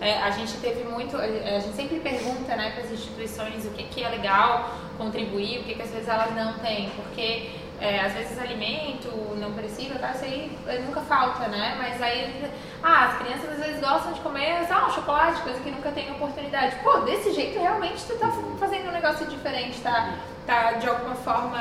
É, 0.03 0.19
a 0.23 0.31
gente 0.33 0.53
teve 0.59 0.85
muito, 0.85 1.17
a 1.17 1.23
a 1.23 1.59
gente 1.61 1.75
sempre 1.75 1.99
pergunta 2.01 2.55
né, 2.57 2.73
para 2.75 2.85
as 2.85 2.91
instituições 2.93 3.65
o 3.65 3.71
que, 3.71 3.85
que 3.85 4.05
é 4.05 4.09
legal 4.11 4.71
contribuir, 4.99 5.61
o 5.61 5.65
que, 5.65 5.75
que 5.75 5.83
às 5.83 5.91
vezes 5.91 6.09
elas 6.09 6.35
não 6.37 6.53
têm. 6.59 6.91
Porque 6.91 7.49
é, 7.83 8.01
às 8.01 8.13
vezes 8.13 8.39
alimento 8.39 9.09
não 9.37 9.53
perecível, 9.53 9.99
tá? 9.99 10.13
isso 10.13 10.25
aí 10.25 10.57
nunca 10.87 11.01
falta, 11.01 11.49
né? 11.49 11.75
Mas 11.77 12.01
aí, 12.01 12.49
ah, 12.81 13.07
as 13.07 13.19
crianças 13.19 13.51
às 13.51 13.59
vezes 13.59 13.81
gostam 13.81 14.13
de 14.13 14.21
comer 14.21 14.65
ah, 14.71 14.87
um 14.87 14.91
chocolate, 14.91 15.43
coisa 15.43 15.59
que 15.59 15.71
nunca 15.71 15.91
tem 15.91 16.09
oportunidade. 16.13 16.77
Pô, 16.85 16.99
desse 17.01 17.33
jeito 17.33 17.59
realmente 17.59 18.05
tu 18.05 18.17
tá 18.19 18.31
fazendo 18.59 18.89
um 18.89 18.93
negócio 18.93 19.27
diferente, 19.27 19.81
tá, 19.81 20.15
tá 20.47 20.73
de 20.75 20.89
alguma 20.89 21.17
forma 21.17 21.59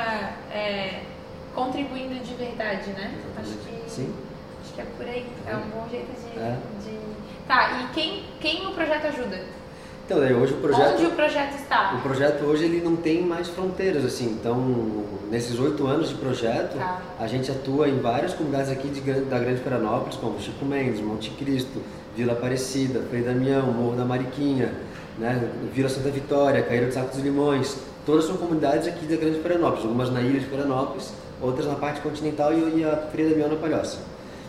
é, 0.52 1.02
contribuindo 1.56 2.14
de 2.22 2.34
verdade, 2.34 2.90
né? 2.90 3.18
Acho 3.36 3.56
que, 3.56 3.90
Sim. 3.90 4.14
acho 4.62 4.74
que 4.74 4.80
é 4.80 4.84
por 4.96 5.06
aí. 5.06 5.26
É 5.44 5.56
um 5.56 5.68
bom 5.70 5.88
jeito 5.90 6.12
de. 6.12 6.38
É. 6.38 6.56
de... 6.84 7.00
Tá, 7.48 7.80
e 7.80 7.88
quem, 7.94 8.24
quem 8.40 8.66
o 8.68 8.72
projeto 8.74 9.08
ajuda? 9.08 9.44
Então, 10.04 10.18
daí 10.20 10.34
hoje 10.34 10.52
o 10.52 10.56
projeto. 10.56 10.94
Onde 10.94 11.06
o 11.06 11.10
projeto 11.12 11.54
está? 11.54 11.94
O 11.96 12.02
projeto 12.02 12.44
hoje 12.44 12.64
ele 12.64 12.80
não 12.82 12.96
tem 12.96 13.22
mais 13.22 13.48
fronteiras, 13.48 14.04
assim. 14.04 14.26
Então, 14.38 14.56
nesses 15.30 15.58
oito 15.58 15.86
anos 15.86 16.08
de 16.08 16.16
projeto, 16.16 16.76
Tá. 16.76 17.00
a 17.18 17.26
gente 17.26 17.50
atua 17.50 17.88
em 17.88 17.98
várias 18.00 18.34
comunidades 18.34 18.70
aqui 18.70 18.88
de, 18.88 19.00
da 19.00 19.38
Grande 19.38 19.60
Florianópolis, 19.60 20.16
como 20.16 20.38
Chico 20.40 20.64
Mendes, 20.64 21.00
Monte 21.00 21.30
Cristo, 21.30 21.80
Vila 22.16 22.32
Aparecida, 22.32 23.00
Frei 23.08 23.22
Damião, 23.22 23.66
Morro 23.72 23.96
da 23.96 24.04
Mariquinha, 24.04 24.72
né? 25.18 25.48
Vila 25.72 25.88
Santa 25.88 26.10
Vitória, 26.10 26.62
Caíra 26.62 26.86
dos 26.86 26.94
Sacos 26.94 27.14
dos 27.16 27.24
Limões. 27.24 27.76
Todas 28.04 28.24
são 28.24 28.36
comunidades 28.36 28.88
aqui 28.88 29.06
da 29.06 29.16
Grande 29.16 29.38
Florianópolis, 29.38 29.84
algumas 29.84 30.10
na 30.10 30.20
ilha 30.20 30.40
de 30.40 30.46
Florianópolis, 30.46 31.12
outras 31.40 31.66
na 31.66 31.76
parte 31.76 32.00
continental 32.00 32.52
e, 32.52 32.80
e 32.80 32.84
a 32.84 32.96
Frei 33.12 33.30
Damião 33.30 33.48
na 33.48 33.56
Palhoça. 33.56 33.98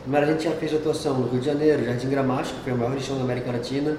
Mas 0.06 0.23
a 0.23 0.32
gente 0.32 0.43
já 0.45 0.51
fez 0.51 0.73
atuação 0.73 1.13
no 1.13 1.30
Rio 1.30 1.39
de 1.39 1.45
Janeiro, 1.45 1.86
Jardim 1.86 2.10
Gramacho, 2.10 2.54
que 2.56 2.62
foi 2.63 2.73
o 2.73 2.77
maior 2.77 2.93
lixão 2.95 3.15
da 3.17 3.23
América 3.23 3.51
Latina, 3.51 3.95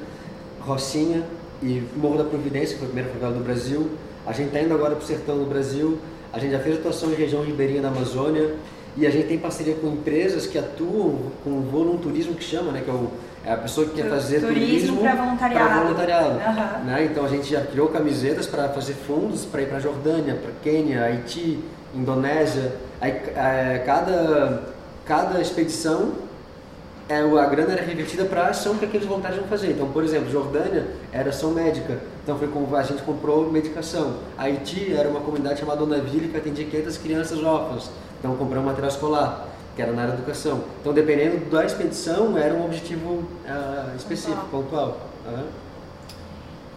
Rocinha 0.60 1.22
e 1.64 1.82
Morro 1.96 2.18
da 2.18 2.24
Providência, 2.24 2.74
que 2.74 2.80
foi 2.80 2.88
a 2.88 2.90
primeira 2.90 3.10
favela 3.10 3.32
do 3.32 3.42
Brasil. 3.42 3.90
A 4.26 4.32
gente 4.32 4.48
está 4.48 4.60
indo 4.60 4.74
agora 4.74 4.94
para 4.94 5.02
o 5.02 5.06
sertão 5.06 5.38
do 5.38 5.46
Brasil. 5.46 5.98
A 6.32 6.38
gente 6.38 6.52
já 6.52 6.58
fez 6.58 6.76
atuação 6.76 7.10
em 7.10 7.14
região 7.14 7.42
ribeirinha 7.42 7.80
da 7.80 7.88
Amazônia. 7.88 8.54
E 8.96 9.06
a 9.06 9.10
gente 9.10 9.26
tem 9.26 9.38
parceria 9.38 9.74
com 9.74 9.88
empresas 9.88 10.46
que 10.46 10.58
atuam 10.58 11.32
com 11.42 11.62
volunturismo, 11.62 12.34
que 12.34 12.44
chama, 12.44 12.70
né? 12.70 12.82
Que 12.84 12.90
é, 12.90 12.92
o, 12.92 13.10
é 13.44 13.52
a 13.52 13.56
pessoa 13.56 13.88
que 13.88 13.94
quer 13.94 14.08
fazer 14.08 14.40
turismo 14.40 14.66
turismo 14.66 15.00
pra 15.00 15.14
voluntariado. 15.14 15.68
pra 15.68 15.82
voluntariado, 15.82 16.38
Aham. 16.38 16.84
né? 16.84 17.08
Então 17.10 17.24
a 17.24 17.28
gente 17.28 17.50
já 17.50 17.62
criou 17.62 17.88
camisetas 17.88 18.46
para 18.46 18.68
fazer 18.68 18.92
fundos 18.92 19.44
para 19.44 19.62
ir 19.62 19.68
para 19.68 19.80
Jordânia, 19.80 20.34
para 20.34 20.52
Quênia, 20.62 21.04
Haiti, 21.04 21.58
Indonésia. 21.94 22.72
Aí, 23.00 23.10
é, 23.10 23.82
cada, 23.84 24.62
cada 25.04 25.40
expedição 25.40 26.12
a 27.08 27.46
grana 27.46 27.72
era 27.72 27.82
revertida 27.82 28.24
para 28.24 28.46
a 28.46 28.48
ação 28.48 28.78
que 28.78 28.84
aqueles 28.86 29.06
voluntários 29.06 29.38
vão 29.38 29.48
fazer. 29.48 29.72
Então, 29.72 29.90
por 29.90 30.02
exemplo, 30.02 30.30
Jordânia 30.30 30.86
era 31.12 31.28
ação 31.28 31.50
médica, 31.50 32.00
então 32.22 32.38
foi 32.38 32.48
com, 32.48 32.74
a 32.74 32.82
gente 32.82 33.02
comprou 33.02 33.50
medicação. 33.50 34.16
Haiti 34.38 34.94
era 34.94 35.08
uma 35.08 35.20
comunidade 35.20 35.60
chamada 35.60 35.80
Donaville 35.80 36.28
que 36.28 36.36
atendia 36.36 36.64
500 36.64 36.98
crianças 36.98 37.42
órfãs, 37.42 37.90
então 38.18 38.34
compramos 38.36 38.66
material 38.66 38.90
escolar, 38.90 39.48
que 39.76 39.82
era 39.82 39.92
na 39.92 40.02
área 40.02 40.14
da 40.14 40.18
educação. 40.18 40.64
Então, 40.80 40.94
dependendo 40.94 41.50
da 41.50 41.64
expedição, 41.64 42.38
era 42.38 42.54
um 42.54 42.64
objetivo 42.64 43.24
ah, 43.46 43.92
específico, 43.96 44.46
pontual. 44.50 44.98
Aham. 45.26 45.44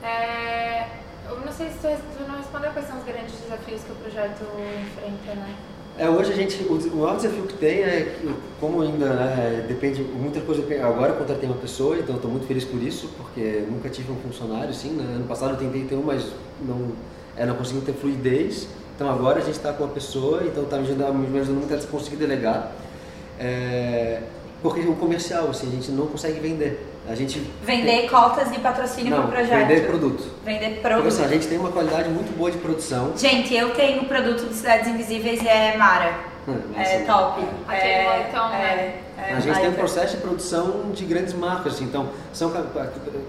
É, 0.03 0.87
eu 1.29 1.39
não 1.39 1.51
sei 1.51 1.69
se 1.69 1.75
tu, 1.79 1.87
tu 2.17 2.27
não 2.27 2.37
respondeu 2.37 2.71
quais 2.71 2.87
são 2.87 2.97
os 2.97 3.05
grandes 3.05 3.33
desafios 3.41 3.81
que 3.81 3.91
o 3.91 3.95
projeto 3.95 4.43
enfrenta, 4.55 5.35
né? 5.39 5.55
É, 5.99 6.07
hoje 6.07 6.31
a 6.31 6.35
gente, 6.35 6.61
o, 6.63 6.95
maior 6.95 7.15
desafio 7.15 7.43
que 7.47 7.55
tem 7.55 7.81
é, 7.81 8.15
como 8.59 8.83
ainda 8.83 9.15
né, 9.15 9.65
depende, 9.67 10.03
muita 10.03 10.39
coisa, 10.41 10.61
agora 10.85 11.13
eu 11.13 11.15
contratei 11.17 11.49
uma 11.49 11.57
pessoa, 11.57 11.97
então 11.97 12.17
estou 12.17 12.29
muito 12.29 12.45
feliz 12.45 12.63
por 12.63 12.79
isso, 12.83 13.09
porque 13.17 13.63
nunca 13.67 13.89
tive 13.89 14.11
um 14.11 14.15
funcionário 14.17 14.69
assim, 14.69 14.91
né? 14.91 15.15
ano 15.15 15.25
passado 15.25 15.53
eu 15.53 15.57
tentei 15.57 15.85
ter 15.85 15.95
um, 15.95 16.03
mas 16.03 16.23
não, 16.61 16.91
é, 17.35 17.47
não 17.47 17.55
consegui 17.55 17.81
ter 17.81 17.93
fluidez, 17.93 18.67
então 18.95 19.09
agora 19.09 19.39
a 19.39 19.41
gente 19.41 19.55
está 19.55 19.73
com 19.73 19.85
uma 19.85 19.93
pessoa, 19.93 20.43
então 20.45 20.65
está 20.65 20.77
me 20.77 20.83
ajudando, 20.83 21.13
me 21.15 21.39
ajudando 21.39 21.57
muito 21.57 21.73
a 21.73 21.87
conseguir 21.87 22.17
delegar, 22.17 22.73
é, 23.39 24.21
porque 24.61 24.81
o 24.81 24.95
comercial, 24.95 25.49
assim, 25.49 25.67
a 25.67 25.71
gente 25.71 25.91
não 25.91 26.07
consegue 26.07 26.39
vender, 26.39 26.85
a 27.07 27.15
gente... 27.15 27.39
Vender 27.63 28.09
cotas 28.09 28.51
de 28.51 28.59
patrocínio 28.59 29.11
não, 29.11 29.23
pro 29.23 29.31
projeto. 29.31 29.67
vender 29.67 29.87
produto. 29.87 30.23
Vender 30.43 30.65
Porque 30.67 30.81
produto. 30.81 31.07
assim, 31.07 31.23
a 31.23 31.27
gente 31.27 31.47
tem 31.47 31.57
uma 31.57 31.71
qualidade 31.71 32.09
muito 32.09 32.35
boa 32.37 32.51
de 32.51 32.57
produção. 32.57 33.13
Gente, 33.15 33.55
eu 33.55 33.73
tenho 33.73 34.01
o 34.01 34.05
produto 34.05 34.47
de 34.47 34.53
Cidades 34.53 34.87
Invisíveis 34.87 35.41
e 35.41 35.47
é 35.47 35.77
Mara. 35.77 36.37
É 36.75 36.81
Assim, 36.81 37.05
top. 37.05 37.43
Aquele 37.67 37.91
é, 37.91 38.03
moletom, 38.03 38.49
né? 38.49 38.95
é, 39.17 39.33
A 39.33 39.39
gente 39.41 39.59
tem 39.59 39.69
um 39.69 39.73
processo 39.73 40.15
de 40.15 40.21
produção 40.21 40.91
de 40.93 41.03
grandes 41.03 41.33
marcas, 41.33 41.73
assim, 41.73 41.83
então, 41.83 42.09
são, 42.31 42.53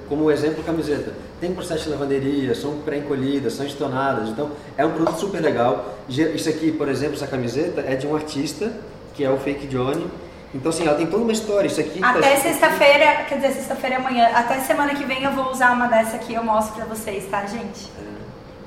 como 0.09 0.31
exemplo, 0.31 0.63
camiseta. 0.63 1.13
Tem 1.41 1.53
processo 1.53 1.85
de 1.85 1.91
lavanderia, 1.91 2.55
são 2.55 2.79
pré-encolhidas, 2.79 3.55
são 3.55 3.67
estonadas, 3.67 4.29
então 4.29 4.51
é 4.77 4.87
um 4.87 4.93
produto 4.93 5.19
super 5.19 5.41
legal. 5.43 5.99
Isso 6.09 6.49
aqui, 6.49 6.71
por 6.71 6.89
exemplo, 6.89 7.17
essa 7.17 7.27
camiseta 7.27 7.81
é 7.81 7.97
de 7.97 8.07
um 8.07 8.15
artista, 8.15 8.73
que 9.15 9.25
é 9.25 9.31
o 9.31 9.37
Fake 9.37 9.67
Johnny. 9.67 10.07
Então, 10.55 10.71
assim, 10.71 10.87
ela 10.87 10.97
tem 10.97 11.07
toda 11.07 11.23
uma 11.25 11.33
história. 11.33 11.67
Isso 11.67 11.81
aqui 11.81 12.01
tá 12.01 12.11
Até 12.11 12.33
aqui- 12.33 12.41
sexta-feira, 12.43 13.25
quer 13.29 13.35
dizer, 13.37 13.53
sexta-feira 13.53 13.97
é 13.97 13.99
amanhã. 13.99 14.31
Até 14.35 14.59
semana 14.61 14.95
que 14.95 15.05
vem 15.05 15.23
eu 15.23 15.33
vou 15.33 15.51
usar 15.51 15.73
uma 15.73 15.87
dessa 15.89 16.17
aqui 16.17 16.33
eu 16.35 16.43
mostro 16.43 16.75
pra 16.77 16.85
vocês, 16.87 17.27
tá, 17.31 17.45
gente? 17.47 17.89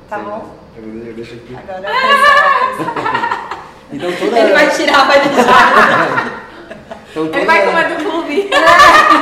Tá 0.10 0.18
É, 0.18 0.22
bom? 0.22 0.56
Eu, 0.78 0.84
eu 1.08 1.14
deixo 1.14 1.34
aqui. 1.34 1.56
Agora 1.58 1.88
a 1.88 1.92
pressão. 2.78 3.62
Então, 3.94 4.10
toda... 4.14 4.40
Ele 4.40 4.54
vai 4.54 4.70
tirar, 4.70 5.06
vai 5.06 5.20
deixar. 5.28 6.32
então, 7.12 7.26
toda... 7.26 7.38
Ele 7.40 7.46
vai 7.46 7.64
com 7.66 7.70
uma 7.72 7.84
do 7.84 7.96
clube. 8.06 8.50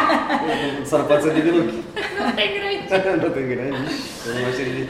Só 0.86 1.00
não 1.00 1.06
pode 1.06 1.24
ser 1.24 1.34
de 1.42 1.50
look. 1.50 1.84
Não 2.20 2.32
tem 2.34 2.54
grande. 2.54 3.20
não 3.20 3.32
tem 3.32 3.48
grande. 3.48 3.96
Eu 4.28 4.36
não 4.36 4.48
achei 4.50 4.66
ele. 4.66 4.90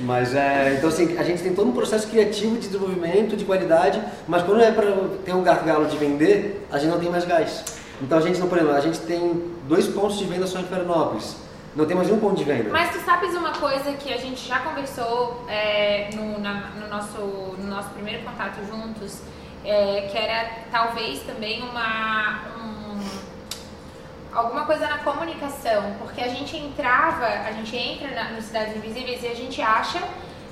Mas 0.00 0.34
é, 0.34 0.74
então 0.76 0.88
assim, 0.88 1.18
a 1.18 1.22
gente 1.24 1.42
tem 1.42 1.54
todo 1.54 1.68
um 1.68 1.72
processo 1.72 2.06
criativo 2.08 2.54
de 2.56 2.66
desenvolvimento, 2.68 3.36
de 3.36 3.44
qualidade, 3.44 4.00
mas 4.28 4.42
quando 4.42 4.60
é 4.62 4.70
para 4.70 4.86
ter 5.24 5.32
um 5.34 5.42
gargalo 5.42 5.86
de 5.86 5.96
vender, 5.96 6.66
a 6.70 6.78
gente 6.78 6.90
não 6.90 7.00
tem 7.00 7.10
mais 7.10 7.24
gás. 7.24 7.64
Então 8.00 8.16
a 8.16 8.20
gente 8.20 8.38
não, 8.38 8.48
por 8.48 8.58
exemplo, 8.58 8.76
a 8.76 8.80
gente 8.80 9.00
tem 9.00 9.52
dois 9.66 9.88
pontos 9.88 10.18
de 10.18 10.24
venda 10.24 10.46
só 10.46 10.60
em 10.60 10.64
Florianópolis. 10.64 11.36
Não 11.74 11.84
tem 11.84 11.96
mais 11.96 12.08
nenhum 12.08 12.20
ponto 12.20 12.36
de 12.36 12.44
venda. 12.44 12.70
Mas 12.70 12.90
tu 12.92 12.98
sabes 13.04 13.34
uma 13.34 13.52
coisa 13.52 13.92
que 13.92 14.12
a 14.12 14.16
gente 14.16 14.46
já 14.48 14.60
conversou 14.60 15.44
é, 15.48 16.10
no, 16.14 16.38
na- 16.40 16.70
no 16.80 16.88
nosso, 16.88 17.18
no 17.58 17.66
nosso 17.68 17.88
primeiro 17.90 18.22
contato 18.24 18.58
juntos, 18.66 19.20
é, 19.64 20.02
que 20.10 20.16
era 20.16 20.48
talvez 20.70 21.20
também 21.20 21.62
uma. 21.62 22.40
um- 22.56 22.77
alguma 24.32 24.64
coisa 24.64 24.86
na 24.86 24.98
comunicação, 24.98 25.94
porque 25.98 26.20
a 26.20 26.28
gente 26.28 26.56
entrava, 26.56 27.26
a 27.26 27.52
gente 27.52 27.76
entra 27.76 28.10
na, 28.10 28.40
Cidades 28.40 28.76
Invisíveis 28.76 29.22
e 29.22 29.26
a 29.28 29.34
gente 29.34 29.60
acha 29.62 30.02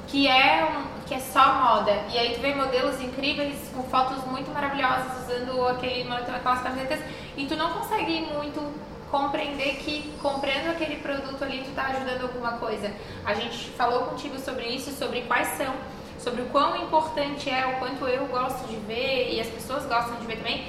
que 0.06 0.28
é 0.28 0.64
um, 0.64 1.04
que 1.06 1.14
é 1.14 1.18
só 1.18 1.54
moda. 1.54 1.92
E 2.12 2.18
aí 2.18 2.34
tu 2.34 2.40
vê 2.40 2.54
modelos 2.54 3.00
incríveis 3.00 3.56
com 3.74 3.82
fotos 3.84 4.24
muito 4.24 4.50
maravilhosas 4.52 5.24
usando 5.24 5.68
aquele 5.68 6.08
aquelas 6.12 6.62
camisetas 6.62 7.00
e 7.36 7.46
tu 7.46 7.56
não 7.56 7.72
consegue 7.72 8.20
muito 8.32 8.60
compreender 9.10 9.76
que 9.76 10.12
comprando 10.20 10.70
aquele 10.70 10.96
produto 10.96 11.42
ali 11.42 11.62
tu 11.64 11.74
tá 11.74 11.86
ajudando 11.88 12.22
alguma 12.22 12.52
coisa. 12.52 12.92
A 13.24 13.34
gente 13.34 13.70
falou 13.70 14.04
contigo 14.04 14.38
sobre 14.38 14.66
isso, 14.66 14.90
sobre 14.92 15.22
quais 15.22 15.48
são, 15.48 15.74
sobre 16.18 16.42
o 16.42 16.46
quão 16.46 16.76
importante 16.76 17.48
é, 17.50 17.66
o 17.66 17.78
quanto 17.78 18.06
eu 18.06 18.26
gosto 18.26 18.66
de 18.66 18.76
ver 18.76 19.32
e 19.32 19.40
as 19.40 19.48
pessoas 19.48 19.86
gostam 19.86 20.16
de 20.16 20.26
ver 20.26 20.36
também 20.36 20.66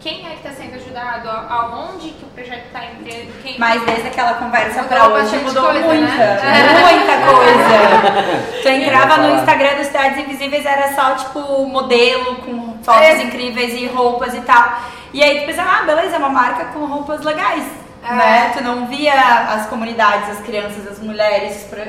quem 0.00 0.26
é 0.26 0.30
que 0.36 0.46
está 0.46 0.50
sendo 0.50 0.74
ajudado, 0.76 1.28
aonde 1.28 2.10
que 2.10 2.24
o 2.24 2.28
projeto 2.28 2.66
está 2.66 2.84
entrando, 2.84 3.42
quem... 3.42 3.58
Mas 3.58 3.82
desde 3.82 4.08
aquela 4.08 4.34
conversa 4.34 4.82
pra 4.84 5.08
hoje 5.08 5.36
mudou 5.38 5.64
coisa, 5.64 5.80
muita, 5.86 6.06
né? 6.06 6.80
muita 6.80 7.16
coisa. 7.26 8.60
tu 8.62 8.68
entrava 8.68 9.16
no 9.18 9.34
Instagram 9.36 9.76
dos 9.76 9.86
Cidades 9.86 10.18
Invisíveis, 10.18 10.64
era 10.66 10.94
só 10.94 11.14
tipo 11.14 11.66
modelo 11.66 12.36
com 12.36 12.78
fotos 12.84 13.02
É. 13.02 13.22
incríveis 13.22 13.72
e 13.74 13.86
roupas 13.86 14.34
e 14.34 14.40
tal. 14.42 14.78
E 15.12 15.22
aí 15.22 15.40
tu 15.40 15.46
pensava, 15.46 15.80
ah, 15.80 15.82
beleza, 15.84 16.16
é 16.16 16.18
uma 16.18 16.28
marca 16.28 16.66
com 16.66 16.84
roupas 16.84 17.22
legais. 17.22 17.64
É. 18.04 18.12
Né? 18.14 18.50
Tu 18.56 18.62
não 18.62 18.86
via 18.86 19.14
as 19.14 19.66
comunidades, 19.66 20.30
as 20.30 20.40
crianças, 20.44 20.86
as 20.86 20.98
mulheres. 21.00 21.64
Pra... 21.70 21.84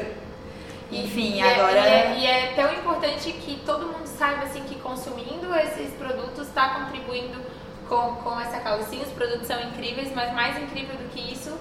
Enfim, 0.92 1.34
E 1.36 1.42
é- 1.42 1.54
agora. 1.54 1.74
e, 1.74 1.78
é, 1.78 2.16
e 2.18 2.26
é 2.26 2.54
tão 2.56 2.74
importante 2.74 3.32
que 3.34 3.62
todo 3.66 3.86
mundo 3.88 4.08
saiba 4.08 4.44
assim 4.46 4.62
que 4.62 4.76
consumindo 4.80 5.54
esses 5.56 5.92
produtos 5.94 6.48
está 6.48 6.70
contribuindo 6.70 7.38
com, 7.88 8.16
com 8.24 8.40
essa 8.40 8.60
causa. 8.60 8.84
Sim, 8.86 9.02
os 9.02 9.10
produtos 9.10 9.48
são 9.48 9.60
incríveis, 9.62 10.10
mas 10.16 10.34
mais 10.34 10.58
incrível 10.62 10.96
do 10.96 11.10
que 11.10 11.34
isso 11.34 11.52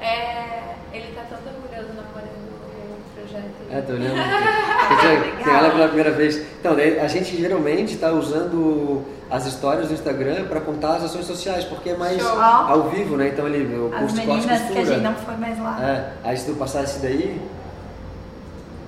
é 0.00 0.74
ele 0.92 1.12
tá 1.14 1.22
tão 1.28 1.38
orgulhoso 1.38 1.88
namorando 1.94 2.44
o 2.54 3.14
projeto. 3.14 3.54
É, 3.70 3.80
tô 3.80 3.92
olhando. 3.94 5.42
Tem 5.42 5.52
ela 5.54 5.70
pela 5.70 5.86
primeira 5.86 6.10
vez. 6.12 6.36
Então, 6.60 6.74
a 6.74 7.08
gente 7.08 7.36
geralmente 7.36 7.94
está 7.94 8.12
usando 8.12 9.04
as 9.30 9.46
histórias 9.46 9.88
do 9.88 9.94
Instagram 9.94 10.44
para 10.44 10.60
contar 10.60 10.96
as 10.96 11.04
ações 11.04 11.26
sociais, 11.26 11.64
porque 11.64 11.90
é 11.90 11.96
mais 11.96 12.20
Show. 12.20 12.40
ao 12.40 12.90
vivo, 12.90 13.16
né? 13.16 13.28
Então 13.28 13.46
ali, 13.46 13.64
o 13.64 13.92
As 13.92 14.00
curso 14.00 14.14
de 14.14 14.26
corte 14.26 14.46
meninas 14.46 14.60
que 14.60 14.66
a 14.66 14.76
costura. 14.76 14.86
gente 14.86 15.02
não 15.02 15.14
foi 15.14 15.36
mais 15.36 15.58
lá. 15.58 15.78
É, 15.82 16.28
aí 16.28 16.36
se 16.36 16.46
tu 16.46 16.54
passar 16.54 16.84
esse 16.84 17.00
daí. 17.00 17.40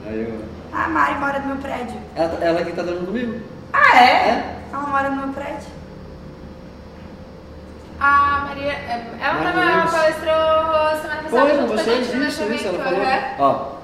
Aí 0.07 0.21
eu. 0.21 0.41
Ah, 0.73 0.85
a 0.85 0.89
Mari 0.89 1.19
mora 1.19 1.39
no 1.41 1.47
meu 1.47 1.57
prédio. 1.57 1.97
Ela, 2.15 2.39
ela 2.45 2.65
que 2.65 2.73
tá 2.73 2.83
dando 2.83 3.07
comigo. 3.07 3.41
Ah, 3.73 3.99
é? 3.99 4.29
É? 4.29 4.57
Ela 4.73 4.83
mora 4.87 5.11
no 5.11 5.17
meu 5.17 5.29
prédio. 5.35 5.69
Maria, 8.57 8.73
é, 8.73 9.07
ela 9.21 9.43
tava, 9.43 9.61
ela 9.61 9.77
Lemos. 9.77 9.91
palestrou 9.91 11.01
semana 11.03 11.23
passada 11.23 11.29
Foi, 11.29 11.55
junto 11.55 11.67
com 11.67 11.75
a 11.75 11.83
gente 11.83 12.29
isso, 12.29 12.43
ela 12.43 12.55
evento. 12.55 12.83
falou. 12.83 13.01
aham. 13.01 13.21
Ó, 13.39 13.77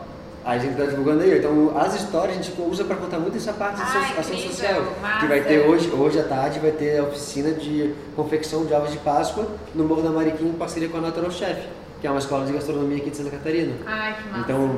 a 0.44 0.58
gente 0.58 0.76
tá 0.76 0.84
divulgando 0.86 1.22
aí, 1.22 1.38
então 1.38 1.72
as 1.78 1.94
histórias 1.94 2.36
a 2.38 2.42
gente 2.42 2.60
usa 2.60 2.84
para 2.84 2.96
contar 2.96 3.18
muito 3.18 3.36
essa 3.36 3.52
parte 3.52 3.80
Ah, 3.80 3.86
so- 3.86 3.98
ação 4.20 4.34
incrível, 4.34 4.50
social. 4.50 4.82
massa. 5.00 5.18
Que 5.20 5.26
vai 5.26 5.40
ter 5.42 5.58
hoje, 5.68 5.90
hoje 5.90 6.18
à 6.18 6.24
tarde, 6.24 6.58
vai 6.58 6.72
ter 6.72 6.98
a 6.98 7.02
oficina 7.04 7.52
de 7.52 7.94
confecção 8.16 8.64
de 8.64 8.74
ovos 8.74 8.90
de 8.90 8.98
Páscoa 8.98 9.46
no 9.74 9.84
Morro 9.84 10.02
da 10.02 10.10
Mariquinha 10.10 10.50
em 10.50 10.54
parceria 10.54 10.88
com 10.88 10.98
a 10.98 11.00
Natural 11.00 11.30
Chef, 11.30 11.60
que 12.00 12.06
é 12.08 12.10
uma 12.10 12.18
escola 12.18 12.44
de 12.44 12.52
gastronomia 12.54 12.96
aqui 12.96 13.10
de 13.10 13.16
Santa 13.16 13.30
Catarina. 13.30 13.72
Ai, 13.86 14.14
que 14.20 14.28
massa. 14.30 14.40
Então, 14.40 14.76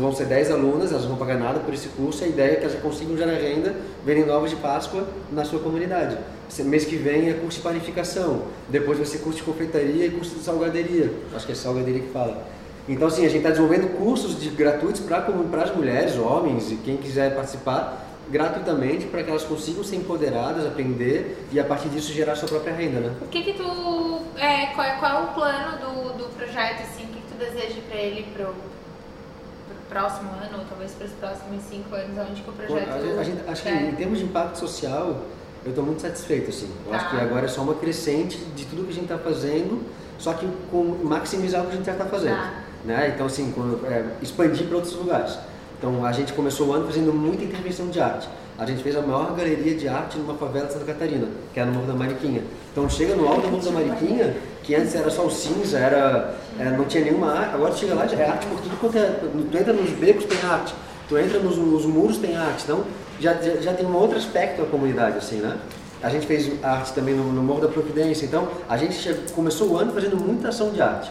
vão 0.00 0.12
ser 0.12 0.24
10 0.26 0.50
alunas, 0.50 0.90
elas 0.90 1.02
não 1.02 1.10
vão 1.10 1.18
pagar 1.18 1.38
nada 1.38 1.60
por 1.60 1.72
esse 1.72 1.88
curso. 1.90 2.24
A 2.24 2.26
ideia 2.26 2.54
é 2.54 2.56
que 2.56 2.64
elas 2.64 2.80
consigam 2.80 3.16
gerar 3.16 3.34
renda 3.34 3.72
vendendo 4.04 4.32
ovos 4.32 4.50
de 4.50 4.56
Páscoa 4.56 5.06
na 5.30 5.44
sua 5.44 5.60
comunidade. 5.60 6.18
Mês 6.62 6.84
que 6.84 6.96
vem 6.96 7.30
é 7.30 7.34
curso 7.34 7.58
de 7.58 7.64
panificação, 7.64 8.42
depois 8.68 8.98
vai 8.98 9.06
ser 9.06 9.18
curso 9.18 9.38
de 9.38 9.44
confeitaria 9.44 10.06
e 10.06 10.10
curso 10.10 10.36
de 10.36 10.44
salgaderia. 10.44 11.12
Acho 11.34 11.46
que 11.46 11.52
é 11.52 11.54
salgaderia 11.54 12.00
que 12.00 12.10
fala. 12.10 12.46
Então, 12.88 13.08
assim, 13.08 13.24
a 13.24 13.28
gente 13.28 13.38
está 13.38 13.48
desenvolvendo 13.48 13.96
cursos 13.96 14.38
de, 14.38 14.50
gratuitos 14.50 15.00
para 15.00 15.62
as 15.62 15.74
mulheres, 15.74 16.16
homens 16.16 16.70
e 16.70 16.76
quem 16.76 16.96
quiser 16.98 17.34
participar 17.34 18.04
gratuitamente 18.30 19.06
para 19.06 19.22
que 19.22 19.30
elas 19.30 19.44
consigam 19.44 19.84
ser 19.84 19.96
empoderadas, 19.96 20.66
aprender 20.66 21.46
e 21.52 21.60
a 21.60 21.64
partir 21.64 21.88
disso 21.88 22.12
gerar 22.12 22.36
sua 22.36 22.48
própria 22.48 22.74
renda, 22.74 23.00
né? 23.00 23.14
O 23.20 23.26
que 23.28 23.42
que 23.42 23.52
tu, 23.54 24.20
é, 24.36 24.66
qual, 24.74 24.86
é, 24.86 24.96
qual 24.98 25.12
é 25.12 25.24
o 25.24 25.26
plano 25.34 25.78
do, 25.78 26.18
do 26.18 26.24
projeto, 26.34 26.82
assim, 26.82 27.04
o 27.04 27.08
que, 27.08 27.20
que 27.20 27.32
tu 27.32 27.38
deseja 27.38 27.80
para 27.88 27.98
ele 27.98 28.26
pro, 28.34 28.46
pro 28.46 29.76
próximo 29.88 30.30
ano, 30.30 30.58
ou 30.58 30.64
talvez 30.64 30.92
para 30.92 31.06
os 31.06 31.12
próximos 31.12 31.62
cinco 31.68 31.94
anos, 31.94 32.18
onde 32.30 32.42
que 32.42 32.50
o 32.50 32.52
projeto... 32.52 32.88
a 32.88 33.20
a 33.20 33.24
gente- 33.24 33.42
acho 33.48 33.62
que 33.62 33.68
é? 33.68 33.82
em 33.82 33.94
termos 33.94 34.18
de 34.18 34.24
impacto 34.24 34.58
social, 34.58 35.22
eu 35.64 35.70
estou 35.70 35.84
muito 35.84 36.02
satisfeito, 36.02 36.50
assim. 36.50 36.68
Eu 36.86 36.92
Tá. 36.92 36.98
acho 36.98 37.10
que 37.10 37.16
agora 37.16 37.44
é 37.46 37.48
só 37.48 37.62
uma 37.62 37.74
crescente 37.74 38.36
de 38.54 38.64
tudo 38.66 38.84
que 38.84 38.90
a 38.90 38.94
gente 38.94 39.04
está 39.04 39.18
fazendo, 39.18 39.82
só 40.18 40.32
que 40.34 40.46
com 40.70 40.82
maximizar 41.02 41.62
o 41.62 41.66
que 41.66 41.72
a 41.72 41.76
gente 41.76 41.86
já 41.86 41.92
está 41.92 42.04
fazendo. 42.04 42.36
Tá. 42.36 42.52
Né? 42.84 43.12
Então, 43.14 43.26
assim, 43.26 43.50
quando, 43.54 43.84
é, 43.86 44.04
expandir 44.22 44.66
para 44.66 44.76
outros 44.76 44.94
lugares. 44.94 45.38
Então, 45.78 46.04
a 46.04 46.12
gente 46.12 46.32
começou 46.32 46.68
o 46.68 46.72
ano 46.72 46.86
fazendo 46.86 47.12
muita 47.12 47.44
intervenção 47.44 47.88
de 47.88 48.00
arte. 48.00 48.28
A 48.56 48.64
gente 48.64 48.82
fez 48.82 48.94
a 48.94 49.00
maior 49.02 49.34
galeria 49.34 49.74
de 49.74 49.88
arte 49.88 50.16
numa 50.16 50.34
favela 50.34 50.66
de 50.66 50.74
Santa 50.74 50.84
Catarina, 50.84 51.26
que 51.52 51.58
é 51.58 51.64
no 51.64 51.72
Morro 51.72 51.86
da 51.88 51.94
Mariquinha. 51.94 52.42
Então, 52.70 52.88
chega 52.88 53.16
no 53.16 53.26
alto 53.26 53.42
do 53.42 53.50
Morro 53.50 53.64
da 53.64 53.70
Mariquinha, 53.72 54.36
que 54.62 54.74
antes 54.74 54.94
era 54.94 55.10
só 55.10 55.26
o 55.26 55.30
cinza, 55.30 55.78
era, 55.78 56.36
é, 56.58 56.70
não 56.70 56.84
tinha 56.84 57.04
nenhuma 57.04 57.32
arte. 57.32 57.54
Agora 57.54 57.74
chega 57.74 57.94
lá, 57.94 58.04
é 58.04 58.30
arte 58.30 58.46
por 58.46 58.60
tudo 58.60 58.78
quanto 58.78 58.96
é. 58.96 59.18
Tu 59.50 59.58
entra 59.58 59.72
nos 59.72 59.90
becos, 59.90 60.24
tem 60.26 60.38
arte. 60.48 60.72
Tu 61.08 61.18
entra 61.18 61.38
nos, 61.38 61.56
nos 61.56 61.84
muros, 61.84 62.18
tem 62.18 62.36
arte. 62.36 62.64
Então, 62.64 62.84
já, 63.20 63.34
já, 63.34 63.56
já 63.56 63.72
tem 63.74 63.86
um 63.86 63.94
outro 63.94 64.16
aspecto 64.16 64.62
da 64.62 64.68
comunidade, 64.68 65.18
assim, 65.18 65.36
né? 65.36 65.58
A 66.02 66.08
gente 66.08 66.26
fez 66.26 66.50
arte 66.62 66.92
também 66.92 67.14
no, 67.14 67.32
no 67.32 67.42
Morro 67.42 67.62
da 67.62 67.68
Providência. 67.68 68.26
Então, 68.26 68.48
a 68.68 68.76
gente 68.76 69.14
começou 69.34 69.70
o 69.70 69.78
ano 69.78 69.92
fazendo 69.92 70.16
muita 70.16 70.48
ação 70.48 70.70
de 70.70 70.82
arte. 70.82 71.10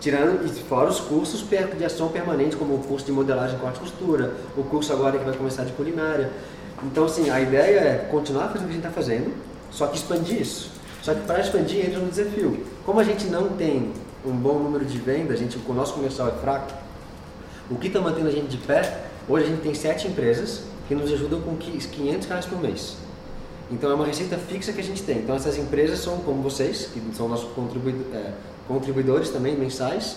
Tirando, 0.00 0.48
fora 0.66 0.88
os 0.88 0.98
cursos 0.98 1.44
de 1.46 1.84
ação 1.84 2.08
permanente, 2.08 2.56
como 2.56 2.74
o 2.74 2.78
curso 2.78 3.04
de 3.04 3.12
modelagem, 3.12 3.58
corte 3.58 3.76
e 3.76 3.80
costura, 3.80 4.32
o 4.56 4.62
curso 4.62 4.92
agora 4.94 5.18
que 5.18 5.24
vai 5.24 5.36
começar 5.36 5.64
de 5.64 5.72
culinária. 5.72 6.30
Então, 6.82 7.04
assim, 7.04 7.28
a 7.28 7.38
ideia 7.38 7.78
é 7.80 8.08
continuar 8.10 8.48
fazendo 8.48 8.62
o 8.62 8.68
que 8.68 8.70
a 8.70 8.76
gente 8.76 8.86
está 8.86 8.90
fazendo, 8.90 9.34
só 9.70 9.86
que 9.86 9.96
expandir 9.96 10.40
isso. 10.40 10.70
Só 11.02 11.12
que 11.12 11.20
para 11.20 11.40
expandir 11.40 11.84
entra 11.84 11.98
no 11.98 12.08
desafio. 12.08 12.64
Como 12.86 12.98
a 12.98 13.04
gente 13.04 13.26
não 13.26 13.50
tem 13.50 13.92
um 14.24 14.32
bom 14.32 14.58
número 14.58 14.86
de 14.86 14.96
vendas, 14.96 15.32
a 15.32 15.36
gente, 15.36 15.58
o 15.66 15.74
nosso 15.74 15.92
comercial 15.94 16.28
é 16.28 16.32
fraco, 16.40 16.72
o 17.70 17.76
que 17.76 17.88
está 17.88 18.00
mantendo 18.00 18.28
a 18.28 18.32
gente 18.32 18.48
de 18.48 18.56
pé, 18.56 19.09
hoje 19.28 19.44
a 19.44 19.48
gente 19.48 19.62
tem 19.62 19.74
sete 19.74 20.08
empresas 20.08 20.62
que 20.88 20.94
nos 20.94 21.12
ajudam 21.12 21.40
com 21.40 21.56
500 21.56 22.26
reais 22.26 22.46
por 22.46 22.60
mês. 22.60 22.96
Então 23.70 23.90
é 23.90 23.94
uma 23.94 24.04
receita 24.04 24.36
fixa 24.36 24.72
que 24.72 24.80
a 24.80 24.84
gente 24.84 25.02
tem. 25.02 25.18
Então 25.18 25.36
essas 25.36 25.56
empresas 25.56 26.00
são 26.00 26.18
como 26.18 26.42
vocês, 26.42 26.88
que 26.92 27.00
são 27.14 27.28
nossos 27.28 27.48
é, 28.12 28.32
contribuidores 28.66 29.30
também 29.30 29.56
mensais, 29.56 30.16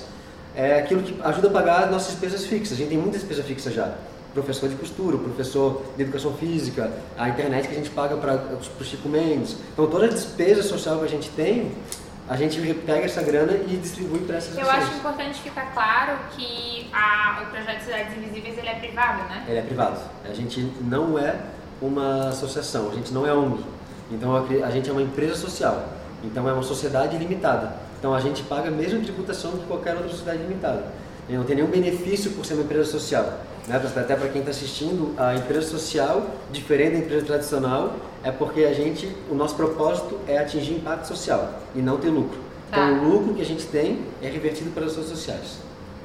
é 0.56 0.80
aquilo 0.80 1.04
que 1.04 1.20
ajuda 1.22 1.48
a 1.48 1.52
pagar 1.52 1.84
as 1.84 1.92
nossas 1.92 2.12
despesas 2.12 2.46
fixas. 2.46 2.74
A 2.74 2.80
gente 2.80 2.90
tem 2.90 2.98
muita 2.98 3.18
despesa 3.18 3.44
fixa 3.44 3.72
já. 3.72 3.96
Professor 4.34 4.68
de 4.68 4.76
costura, 4.76 5.16
professor 5.18 5.84
de 5.96 6.02
educação 6.02 6.34
física, 6.34 6.92
a 7.16 7.30
internet 7.30 7.68
que 7.68 7.74
a 7.74 7.78
gente 7.78 7.92
paga 7.92 8.18
para 8.18 8.58
o 8.80 8.84
Chico 8.84 9.08
Mendes. 9.08 9.58
Então 9.72 9.86
toda 9.86 10.06
a 10.06 10.10
despesa 10.10 10.64
social 10.64 10.98
que 11.00 11.06
a 11.06 11.10
gente 11.10 11.30
tem, 11.30 11.72
a 12.30 12.36
gente 12.38 12.74
pega 12.86 13.06
essa 13.06 13.22
grana 13.22 13.54
e 13.54 13.78
distribui 13.78 14.20
para 14.22 14.38
essas 14.38 14.58
Eu 14.58 14.70
ações. 14.70 14.84
acho 14.86 14.96
importante 14.98 15.42
ficar 15.42 15.74
claro 15.74 16.18
que 16.32 16.90
a, 16.94 17.42
o 17.44 17.52
projeto 17.52 17.82
Cidades 17.84 18.18
Invisíveis 18.18 18.58
ele 18.58 18.68
é 18.70 18.76
privado, 18.76 19.24
né? 19.30 19.44
Ele 19.48 19.58
é 19.60 19.62
privado. 19.62 20.00
A 20.24 20.34
gente 20.34 20.62
não 20.82 21.20
é 21.20 21.36
uma 21.82 22.30
associação, 22.30 22.90
a 22.90 22.96
gente 22.96 23.14
não 23.14 23.28
é 23.28 23.34
ONG. 23.34 23.64
Então 24.12 24.36
a- 24.36 24.72
gente 24.72 24.90
é 24.90 24.92
uma 24.92 25.02
empresa 25.02 25.36
social. 25.36 25.86
Então 26.24 26.48
é 26.48 26.54
uma 26.54 26.64
sociedade 26.64 27.18
limitada. 27.18 27.76
Então 28.00 28.14
a 28.14 28.20
gente 28.22 28.42
paga 28.44 28.70
a 28.70 28.72
mesma 28.72 29.00
tributação 29.02 29.52
que 29.58 29.66
qualquer 29.66 29.94
outra 29.96 30.10
sociedade 30.10 30.40
limitada. 30.44 30.86
Não 31.30 31.44
tem 31.44 31.56
nenhum 31.56 31.70
benefício 31.70 32.32
por 32.32 32.46
ser 32.46 32.54
uma 32.56 32.64
empresa 32.64 32.90
social. 32.90 33.40
Né? 33.68 33.76
Até 33.76 34.16
para 34.16 34.30
quem 34.30 34.42
está 34.42 34.52
assistindo, 34.52 35.14
a 35.18 35.36
empresa 35.36 35.68
social, 35.68 36.26
diferente 36.52 36.94
da 36.94 37.00
empresa 37.00 37.26
tradicional, 37.26 37.96
é 38.24 38.32
porque 38.32 38.64
a 38.64 38.74
gente, 38.74 39.10
o 39.30 39.36
nosso 39.36 39.56
propósito 39.56 40.20
é 40.28 40.38
atingir 40.38 40.76
impacto 40.76 41.08
social 41.08 41.60
e 41.76 41.80
não 41.80 41.98
ter 41.98 42.10
lucro. 42.10 42.38
Tá. 42.70 42.90
Então 42.90 43.06
o 43.06 43.10
lucro 43.10 43.34
que 43.34 43.42
a 43.42 43.46
gente 43.46 43.66
tem 43.66 44.02
é 44.22 44.28
revertido 44.28 44.72
para 44.72 44.86
as 44.86 44.92
ações 44.92 45.08
sociais. 45.08 45.58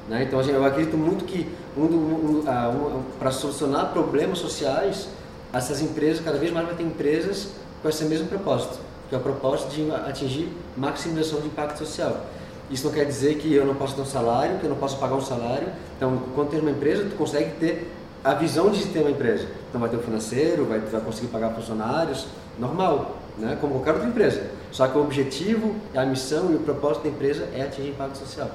Né? 0.09 0.23
Então, 0.23 0.41
eu 0.41 0.65
acredito 0.65 0.97
muito 0.97 1.23
que 1.25 1.47
um, 1.77 1.83
um, 1.83 3.03
para 3.19 3.31
solucionar 3.31 3.91
problemas 3.91 4.39
sociais, 4.39 5.07
essas 5.53 5.81
empresas, 5.81 6.23
cada 6.23 6.37
vez 6.37 6.51
mais 6.51 6.65
vai 6.65 6.75
ter 6.75 6.83
empresas 6.83 7.49
com 7.81 7.87
esse 7.87 8.03
mesmo 8.05 8.27
propósito, 8.27 8.79
que 9.07 9.15
é 9.15 9.17
o 9.17 9.21
propósito 9.21 9.69
de 9.69 9.89
atingir 9.91 10.49
maximização 10.75 11.39
de 11.41 11.47
impacto 11.47 11.77
social. 11.77 12.25
Isso 12.69 12.85
não 12.85 12.93
quer 12.93 13.05
dizer 13.05 13.37
que 13.37 13.53
eu 13.53 13.65
não 13.65 13.75
posso 13.75 13.95
ter 13.95 14.01
um 14.01 14.05
salário, 14.05 14.59
que 14.59 14.65
eu 14.65 14.69
não 14.69 14.77
posso 14.77 14.97
pagar 14.97 15.15
um 15.15 15.21
salário. 15.21 15.67
Então, 15.97 16.21
quando 16.35 16.49
tem 16.49 16.59
uma 16.59 16.71
empresa, 16.71 17.07
tu 17.09 17.15
consegue 17.15 17.51
ter 17.59 17.91
a 18.23 18.33
visão 18.33 18.69
de 18.69 18.85
ter 18.87 18.99
uma 18.99 19.11
empresa. 19.11 19.47
Então, 19.69 19.81
vai 19.81 19.89
ter 19.89 19.97
o 19.97 20.01
financeiro, 20.01 20.65
vai, 20.65 20.79
vai 20.79 21.01
conseguir 21.01 21.27
pagar 21.27 21.51
funcionários, 21.51 22.27
normal, 22.57 23.17
né? 23.37 23.57
como 23.59 23.75
qualquer 23.75 23.93
outra 23.93 24.07
empresa. 24.07 24.51
Só 24.71 24.87
que 24.87 24.97
o 24.97 25.01
objetivo, 25.01 25.75
a 25.95 26.05
missão 26.05 26.51
e 26.51 26.55
o 26.55 26.59
propósito 26.59 27.03
da 27.03 27.09
empresa 27.09 27.49
é 27.53 27.63
atingir 27.63 27.89
impacto 27.89 28.17
social. 28.17 28.49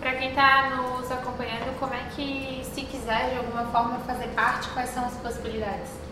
Para 0.00 0.14
quem 0.14 0.30
está 0.30 0.76
nos 0.76 1.10
acompanhando, 1.10 1.78
como 1.78 1.94
é 1.94 2.08
que, 2.14 2.62
se 2.74 2.82
quiser 2.82 3.30
de 3.30 3.36
alguma 3.36 3.64
forma 3.66 3.98
fazer 4.00 4.28
parte, 4.34 4.68
quais 4.70 4.90
são 4.90 5.04
as 5.04 5.14
possibilidades? 5.14 6.02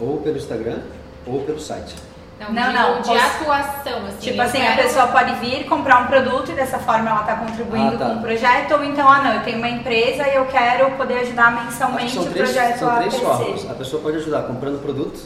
ou 0.00 0.18
pelo 0.18 0.38
Instagram 0.38 0.80
ou 1.26 1.42
pelo 1.42 1.60
site. 1.60 1.94
Não, 2.40 2.52
Não, 2.54 2.72
não, 2.72 3.02
de 3.02 3.08
poss- 3.08 3.20
atuação, 3.22 4.06
assim. 4.06 4.16
Tipo 4.30 4.40
assim, 4.40 4.62
a 4.62 4.74
quero- 4.74 4.82
pessoa 4.88 5.08
pode 5.08 5.34
vir 5.40 5.66
comprar 5.66 6.02
um 6.04 6.06
produto 6.06 6.50
e 6.50 6.54
dessa 6.54 6.78
forma 6.78 7.10
ela 7.10 7.22
tá 7.22 7.36
contribuindo 7.36 7.96
Ah, 7.96 7.98
tá. 7.98 8.04
com 8.06 8.14
o 8.14 8.20
projeto, 8.22 8.72
ou 8.74 8.82
então, 8.84 9.06
ah 9.06 9.22
não, 9.22 9.34
eu 9.34 9.42
tenho 9.42 9.58
uma 9.58 9.68
empresa 9.68 10.26
e 10.26 10.36
eu 10.36 10.46
quero 10.46 10.90
poder 10.92 11.18
ajudar 11.18 11.64
mensalmente 11.64 12.12
são 12.14 12.22
o 12.22 12.30
três, 12.30 12.50
projeto 12.50 12.78
são 12.78 12.88
a 12.90 12.96
três 12.96 13.12
crescer. 13.14 13.26
formas. 13.26 13.70
A 13.70 13.74
pessoa 13.74 14.02
pode 14.02 14.16
ajudar 14.16 14.42
comprando 14.44 14.80
produto, 14.80 15.20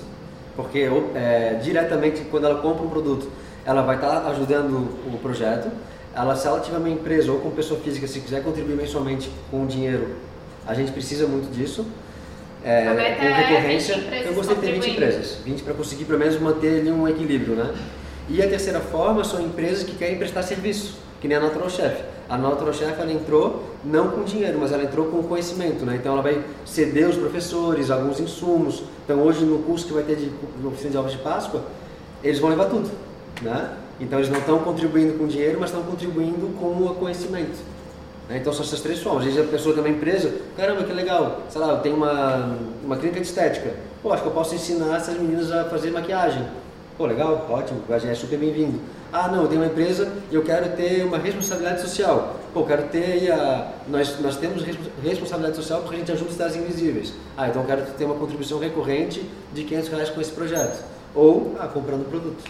porque 0.56 0.90
é, 1.14 1.54
diretamente 1.62 2.22
quando 2.24 2.46
ela 2.46 2.60
compra 2.60 2.84
um 2.84 2.90
produto, 2.90 3.30
ela 3.64 3.82
vai 3.82 3.94
estar 3.94 4.26
ajudando 4.30 4.72
o 5.06 5.16
projeto. 5.22 5.70
Ela, 6.16 6.34
se 6.34 6.48
ela 6.48 6.58
tiver 6.58 6.78
uma 6.78 6.88
empresa 6.90 7.30
ou 7.30 7.38
com 7.38 7.50
pessoa 7.52 7.78
física, 7.78 8.08
se 8.08 8.18
quiser 8.20 8.42
contribuir 8.42 8.74
mensalmente 8.76 9.30
com 9.52 9.64
dinheiro, 9.66 10.16
a 10.66 10.74
gente 10.74 10.90
precisa 10.90 11.26
muito 11.28 11.48
disso. 11.52 11.86
É, 12.64 12.88
A 12.88 12.94
meta 12.94 13.16
com 13.16 13.26
é 13.26 13.32
recorrência, 13.46 13.94
20 13.96 14.04
empresas 14.06 14.26
eu 14.26 14.34
gostei 14.34 14.54
de 14.54 14.60
ter 14.62 14.66
20 14.68 14.74
contribuindo. 14.76 15.04
empresas, 15.04 15.38
20 15.44 15.62
para 15.62 15.74
conseguir 15.74 16.04
pelo 16.06 16.18
menos 16.18 16.40
manter 16.40 16.80
ali 16.80 16.90
um 16.90 17.06
equilíbrio, 17.06 17.54
né? 17.54 17.74
E 18.28 18.42
a 18.42 18.48
terceira 18.48 18.80
forma 18.80 19.22
são 19.22 19.38
empresas 19.40 19.84
que 19.84 19.94
querem 19.94 20.16
prestar 20.16 20.42
serviço, 20.42 20.96
que 21.20 21.28
nem 21.28 21.36
a 21.36 21.40
Natural 21.40 21.68
Chef. 21.68 22.02
A 22.26 22.38
Natural 22.38 22.72
Chef 22.72 22.98
ela 22.98 23.12
entrou 23.12 23.62
não 23.84 24.08
com 24.08 24.24
dinheiro, 24.24 24.58
mas 24.58 24.72
ela 24.72 24.82
entrou 24.82 25.06
com 25.06 25.22
conhecimento, 25.24 25.84
né? 25.84 25.96
Então 25.96 26.12
ela 26.14 26.22
vai 26.22 26.42
ceder 26.64 27.06
os 27.06 27.16
professores, 27.16 27.90
alguns 27.90 28.18
insumos. 28.18 28.82
Então 29.04 29.22
hoje 29.22 29.44
no 29.44 29.58
curso 29.58 29.86
que 29.86 29.92
vai 29.92 30.02
ter 30.02 30.16
de 30.16 30.32
no 30.62 30.68
oficina 30.68 30.90
de 30.90 30.96
ovos 30.96 31.12
de 31.12 31.18
Páscoa, 31.18 31.62
eles 32.22 32.38
vão 32.38 32.48
levar 32.48 32.70
tudo, 32.70 32.90
né? 33.42 33.72
Então 34.00 34.18
eles 34.18 34.30
não 34.30 34.38
estão 34.38 34.58
contribuindo 34.60 35.18
com 35.18 35.26
dinheiro, 35.26 35.58
mas 35.60 35.68
estão 35.68 35.84
contribuindo 35.84 36.48
com 36.58 36.68
o 36.68 36.94
conhecimento. 36.94 37.73
Né? 38.28 38.38
Então 38.38 38.52
são 38.52 38.64
essas 38.64 38.80
três 38.80 39.00
formas. 39.02 39.26
Às 39.26 39.34
vezes 39.34 39.48
a 39.48 39.50
pessoa 39.50 39.74
tem 39.74 39.82
uma 39.84 39.90
empresa, 39.90 40.32
caramba, 40.56 40.84
que 40.84 40.92
legal, 40.92 41.42
sei 41.48 41.60
lá, 41.60 41.68
eu 41.72 41.78
tenho 41.78 41.96
uma, 41.96 42.56
uma 42.84 42.96
clínica 42.96 43.20
de 43.20 43.26
estética. 43.26 43.74
Pô, 44.02 44.12
acho 44.12 44.22
que 44.22 44.28
eu 44.28 44.32
posso 44.32 44.54
ensinar 44.54 44.96
essas 44.96 45.18
meninas 45.18 45.50
a 45.50 45.64
fazer 45.64 45.90
maquiagem. 45.90 46.46
Pô, 46.96 47.06
legal, 47.06 47.46
ótimo, 47.50 47.82
é 47.90 48.14
super 48.14 48.38
bem-vindo. 48.38 48.78
Ah, 49.12 49.28
não, 49.28 49.42
eu 49.42 49.48
tenho 49.48 49.60
uma 49.60 49.66
empresa 49.68 50.12
e 50.30 50.34
eu 50.34 50.42
quero 50.42 50.76
ter 50.76 51.04
uma 51.04 51.18
responsabilidade 51.18 51.80
social. 51.80 52.36
Pô, 52.52 52.60
eu 52.60 52.66
quero 52.66 52.82
ter 52.88 53.04
aí 53.04 53.30
a... 53.30 53.72
Nós, 53.88 54.18
nós 54.20 54.36
temos 54.36 54.62
respons- 54.62 54.90
responsabilidade 55.02 55.56
social 55.56 55.80
porque 55.80 55.96
a 55.96 55.98
gente 55.98 56.12
ajuda 56.12 56.26
os 56.30 56.32
cidades 56.36 56.56
invisíveis. 56.56 57.12
Ah, 57.36 57.48
então 57.48 57.62
eu 57.62 57.66
quero 57.66 57.82
ter 57.92 58.04
uma 58.04 58.14
contribuição 58.16 58.58
recorrente 58.58 59.28
de 59.52 59.64
500 59.64 59.88
reais 59.88 60.10
com 60.10 60.20
esse 60.20 60.30
projeto. 60.32 60.84
Ou, 61.14 61.54
ah, 61.60 61.66
comprando 61.68 62.08
produto. 62.08 62.42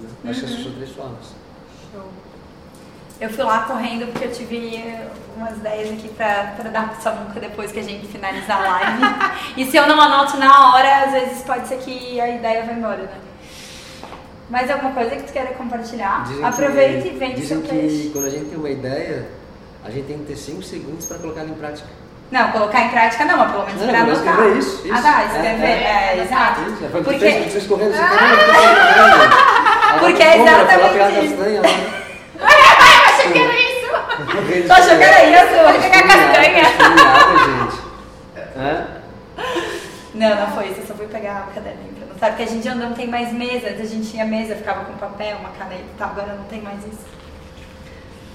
né? 0.00 0.30
Acho 0.30 0.40
que 0.40 0.46
essas 0.46 0.62
são 0.62 0.72
três 0.72 0.90
formas. 0.90 1.24
Show. 1.92 2.02
Eu 3.20 3.30
fui 3.30 3.44
lá 3.44 3.60
correndo 3.60 4.06
porque 4.10 4.24
eu 4.26 4.32
tive 4.32 4.82
umas 5.36 5.52
ideias 5.56 5.90
aqui 5.90 6.08
pra, 6.08 6.52
pra 6.56 6.68
dar 6.70 6.88
pro 6.90 7.02
Samuca 7.02 7.38
depois 7.38 7.70
que 7.70 7.78
a 7.78 7.82
gente 7.82 8.06
finalizar 8.08 8.58
a 8.58 8.68
live. 8.68 9.02
e 9.56 9.64
se 9.70 9.76
eu 9.76 9.86
não 9.86 10.00
anoto 10.00 10.36
na 10.38 10.74
hora, 10.74 11.04
às 11.04 11.12
vezes 11.12 11.42
pode 11.42 11.68
ser 11.68 11.78
que 11.78 12.20
a 12.20 12.28
ideia 12.28 12.64
vai 12.64 12.74
embora, 12.74 12.96
né? 13.02 13.08
Mais 14.50 14.68
alguma 14.70 14.90
coisa 14.92 15.10
que 15.16 15.22
tu 15.22 15.32
queira 15.32 15.50
compartilhar? 15.54 16.24
Dizem 16.24 16.44
Aproveita 16.44 17.02
que, 17.02 17.08
e 17.08 17.18
vende 17.18 17.40
Dizem 17.40 17.60
seu 17.60 17.68
peixe. 17.68 17.96
que 18.02 18.10
quando 18.10 18.26
a 18.26 18.30
gente 18.30 18.46
tem 18.46 18.58
uma 18.58 18.68
ideia, 18.70 19.26
a 19.84 19.90
gente 19.90 20.06
tem 20.06 20.18
que 20.18 20.24
ter 20.24 20.36
5 20.36 20.62
segundos 20.62 21.06
para 21.06 21.18
colocar 21.18 21.40
ela 21.40 21.50
em 21.50 21.54
prática. 21.54 21.88
Não, 22.30 22.50
colocar 22.50 22.80
em 22.80 22.88
prática 22.88 23.24
não, 23.24 23.36
mas 23.38 23.50
pelo 23.52 23.64
menos 23.66 23.80
Não, 23.82 23.88
pra 23.88 24.04
mas 24.04 24.18
anotar. 24.18 24.34
escrever 24.34 24.58
isso, 24.58 24.86
isso. 24.86 24.94
Ah, 24.94 25.02
tá, 25.02 25.22
É, 25.22 25.26
escrever. 25.26 25.64
é, 25.64 25.70
É, 25.70 26.16
é, 26.18 26.22
exato. 26.24 26.60
Isso, 26.62 26.84
é, 26.84 26.88
foi 26.88 27.02
Porque- 27.02 27.18
fez, 27.20 27.52
vocês 27.52 27.66
correndo, 27.66 27.92
correndo. 27.92 28.40
Ela 29.90 29.98
Porque 30.00 30.22
é 30.22 30.42
exatamente 30.42 31.24
isso. 31.26 31.36
castanha, 31.36 31.60
né? 31.60 32.01
Tu 34.66 34.72
achou 34.72 34.96
que 34.96 35.04
era 35.04 35.24
isso? 35.24 35.62
Vai 35.62 35.80
pegar 35.80 36.02
castanha. 36.02 36.62
Castanhada, 36.62 37.38
gente. 37.44 37.82
É? 38.56 38.86
Não, 40.14 40.36
não 40.36 40.46
foi 40.54 40.68
isso, 40.68 40.80
eu 40.80 40.86
só 40.86 40.94
fui 40.94 41.06
pegar 41.06 41.48
o 41.50 41.54
caderninho 41.54 41.92
pra 41.94 42.06
não 42.06 42.18
sabe 42.18 42.36
que 42.36 42.42
a 42.42 42.46
gente 42.46 42.64
já 42.64 42.74
não 42.74 42.92
tem 42.92 43.06
mais 43.08 43.32
mesa, 43.32 43.68
antes 43.68 43.80
a 43.80 43.86
gente 43.86 44.10
tinha 44.10 44.24
mesa, 44.24 44.54
ficava 44.54 44.84
com 44.84 44.92
papel, 44.94 45.38
uma 45.38 45.48
caneta 45.50 45.82
e 45.82 45.98
tal, 45.98 46.10
agora 46.10 46.34
não 46.34 46.44
tem 46.44 46.60
mais 46.60 46.78
isso. 46.86 47.04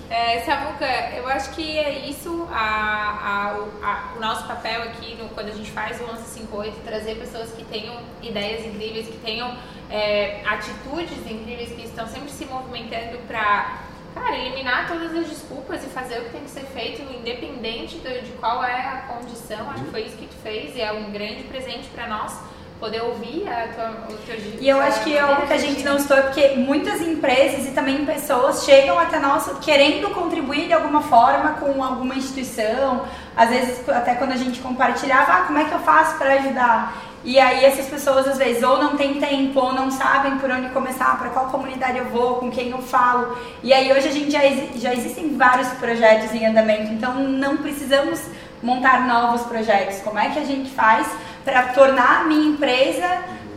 É, 0.09 0.39
Samuca, 0.41 0.85
eu 1.15 1.27
acho 1.27 1.51
que 1.51 1.77
é 1.77 1.99
isso 2.07 2.47
a, 2.51 2.57
a- 2.57 3.57
o- 3.59 3.83
a- 3.85 4.13
o 4.15 4.19
nosso 4.19 4.47
papel 4.47 4.81
aqui 4.83 5.15
no, 5.15 5.27
quando 5.29 5.49
a 5.49 5.53
gente 5.53 5.69
faz 5.71 5.99
o 5.99 6.05
1158, 6.05 6.79
trazer 6.85 7.15
pessoas 7.15 7.51
que 7.51 7.63
tenham 7.65 7.95
ideias 8.23 8.65
incríveis, 8.65 9.05
que 9.07 9.17
tenham 9.17 9.53
é, 9.89 10.41
atitudes 10.45 11.17
incríveis, 11.29 11.69
que 11.73 11.83
estão 11.85 12.07
sempre 12.07 12.29
se 12.31 12.45
movimentando 12.45 13.17
para 13.27 13.79
cara, 14.19 14.35
eliminar 14.37 14.87
todas 14.87 15.15
as 15.15 15.27
desculpas 15.27 15.83
e 15.83 15.87
fazer 15.87 16.19
o 16.19 16.23
que 16.25 16.29
tem 16.31 16.41
que 16.41 16.49
ser 16.49 16.65
feito, 16.65 17.01
independente 17.13 17.97
do- 17.97 18.21
de 18.23 18.31
qual 18.39 18.63
é 18.63 18.73
a 18.81 19.13
condição. 19.13 19.69
Acho 19.71 19.83
que 19.83 19.91
foi 19.91 20.01
isso 20.01 20.17
que 20.17 20.25
tu 20.27 20.35
fez 20.43 20.75
e 20.75 20.81
é 20.81 20.91
um 20.91 21.11
grande 21.11 21.43
presente 21.43 21.87
para 21.89 22.07
nós 22.07 22.33
poder 22.79 23.01
ouvir 23.01 23.47
a 23.49 23.67
tua, 23.69 23.89
o 24.07 24.17
teu 24.19 24.37
E 24.61 24.69
eu 24.69 24.79
acho 24.79 25.03
que 25.03 25.17
é 25.17 25.19
algo 25.19 25.47
que 25.47 25.53
a 25.53 25.57
gente 25.57 25.81
não 25.83 25.97
estou, 25.97 26.15
porque 26.17 26.49
muitas 26.49 27.01
empresas 27.01 27.65
e 27.67 27.71
também 27.71 28.05
pessoas 28.05 28.63
chegam 28.65 28.99
até 28.99 29.17
nós 29.17 29.49
querendo 29.65 30.11
contribuir 30.13 30.67
de 30.67 30.73
alguma 30.73 31.01
forma 31.01 31.53
com 31.53 31.83
alguma 31.83 32.13
instituição. 32.13 33.03
Às 33.35 33.49
vezes, 33.49 33.89
até 33.89 34.13
quando 34.13 34.33
a 34.33 34.35
gente 34.37 34.59
compartilhava, 34.59 35.31
ah, 35.33 35.41
como 35.47 35.57
é 35.57 35.65
que 35.65 35.71
eu 35.73 35.79
faço 35.79 36.17
para 36.19 36.33
ajudar? 36.33 37.06
E 37.27 37.37
aí 37.37 37.65
essas 37.65 37.87
pessoas 37.87 38.25
às 38.25 38.37
vezes 38.37 38.63
ou 38.63 38.81
não 38.81 38.95
têm 38.95 39.15
tempo 39.15 39.59
ou 39.59 39.73
não 39.73 39.91
sabem 39.91 40.37
por 40.37 40.49
onde 40.49 40.69
começar, 40.69 41.19
para 41.19 41.29
qual 41.29 41.47
comunidade 41.47 41.97
eu 41.97 42.05
vou, 42.05 42.35
com 42.35 42.49
quem 42.49 42.69
eu 42.69 42.81
falo. 42.81 43.37
E 43.61 43.73
aí 43.73 43.91
hoje 43.91 44.07
a 44.07 44.11
gente 44.13 44.31
já, 44.31 44.39
já 44.75 44.93
existem 44.93 45.35
vários 45.35 45.67
projetos 45.73 46.33
em 46.33 46.45
andamento, 46.45 46.89
então 46.93 47.15
não 47.15 47.57
precisamos 47.57 48.21
montar 48.63 49.05
novos 49.05 49.41
projetos. 49.41 49.99
Como 49.99 50.17
é 50.17 50.29
que 50.29 50.39
a 50.39 50.45
gente 50.45 50.69
faz 50.69 51.05
para 51.43 51.63
tornar 51.73 52.21
a 52.21 52.23
minha 52.23 52.47
empresa 52.47 53.05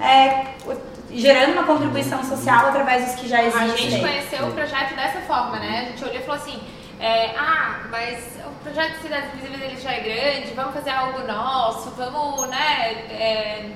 é, 0.01 0.47
gerando 1.13 1.53
uma 1.53 1.63
contribuição 1.63 2.25
social 2.25 2.67
através 2.67 3.05
dos 3.05 3.15
que 3.21 3.29
já 3.29 3.39
A 3.39 3.45
existem? 3.45 3.89
gente 3.89 4.01
conheceu 4.01 4.49
o 4.49 4.53
projeto 4.53 4.97
dessa 4.97 5.21
forma, 5.21 5.61
né? 5.61 5.83
A 5.87 5.91
gente 5.91 6.03
olhou 6.03 6.17
e 6.17 6.25
falou 6.25 6.43
assim, 6.43 6.61
é, 7.01 7.31
ah, 7.39 7.81
mas 7.91 8.19
o 8.47 8.51
projeto 8.63 8.93
de 8.97 9.03
Cidades 9.03 9.31
Invisíveis 9.35 9.63
ele 9.73 9.81
já 9.81 9.93
é 9.93 10.01
grande, 10.01 10.53
vamos 10.55 10.75
fazer 10.75 10.91
algo 10.91 11.27
nosso, 11.27 11.91
vamos, 11.97 12.49
né? 12.49 12.93
é, 13.11 13.71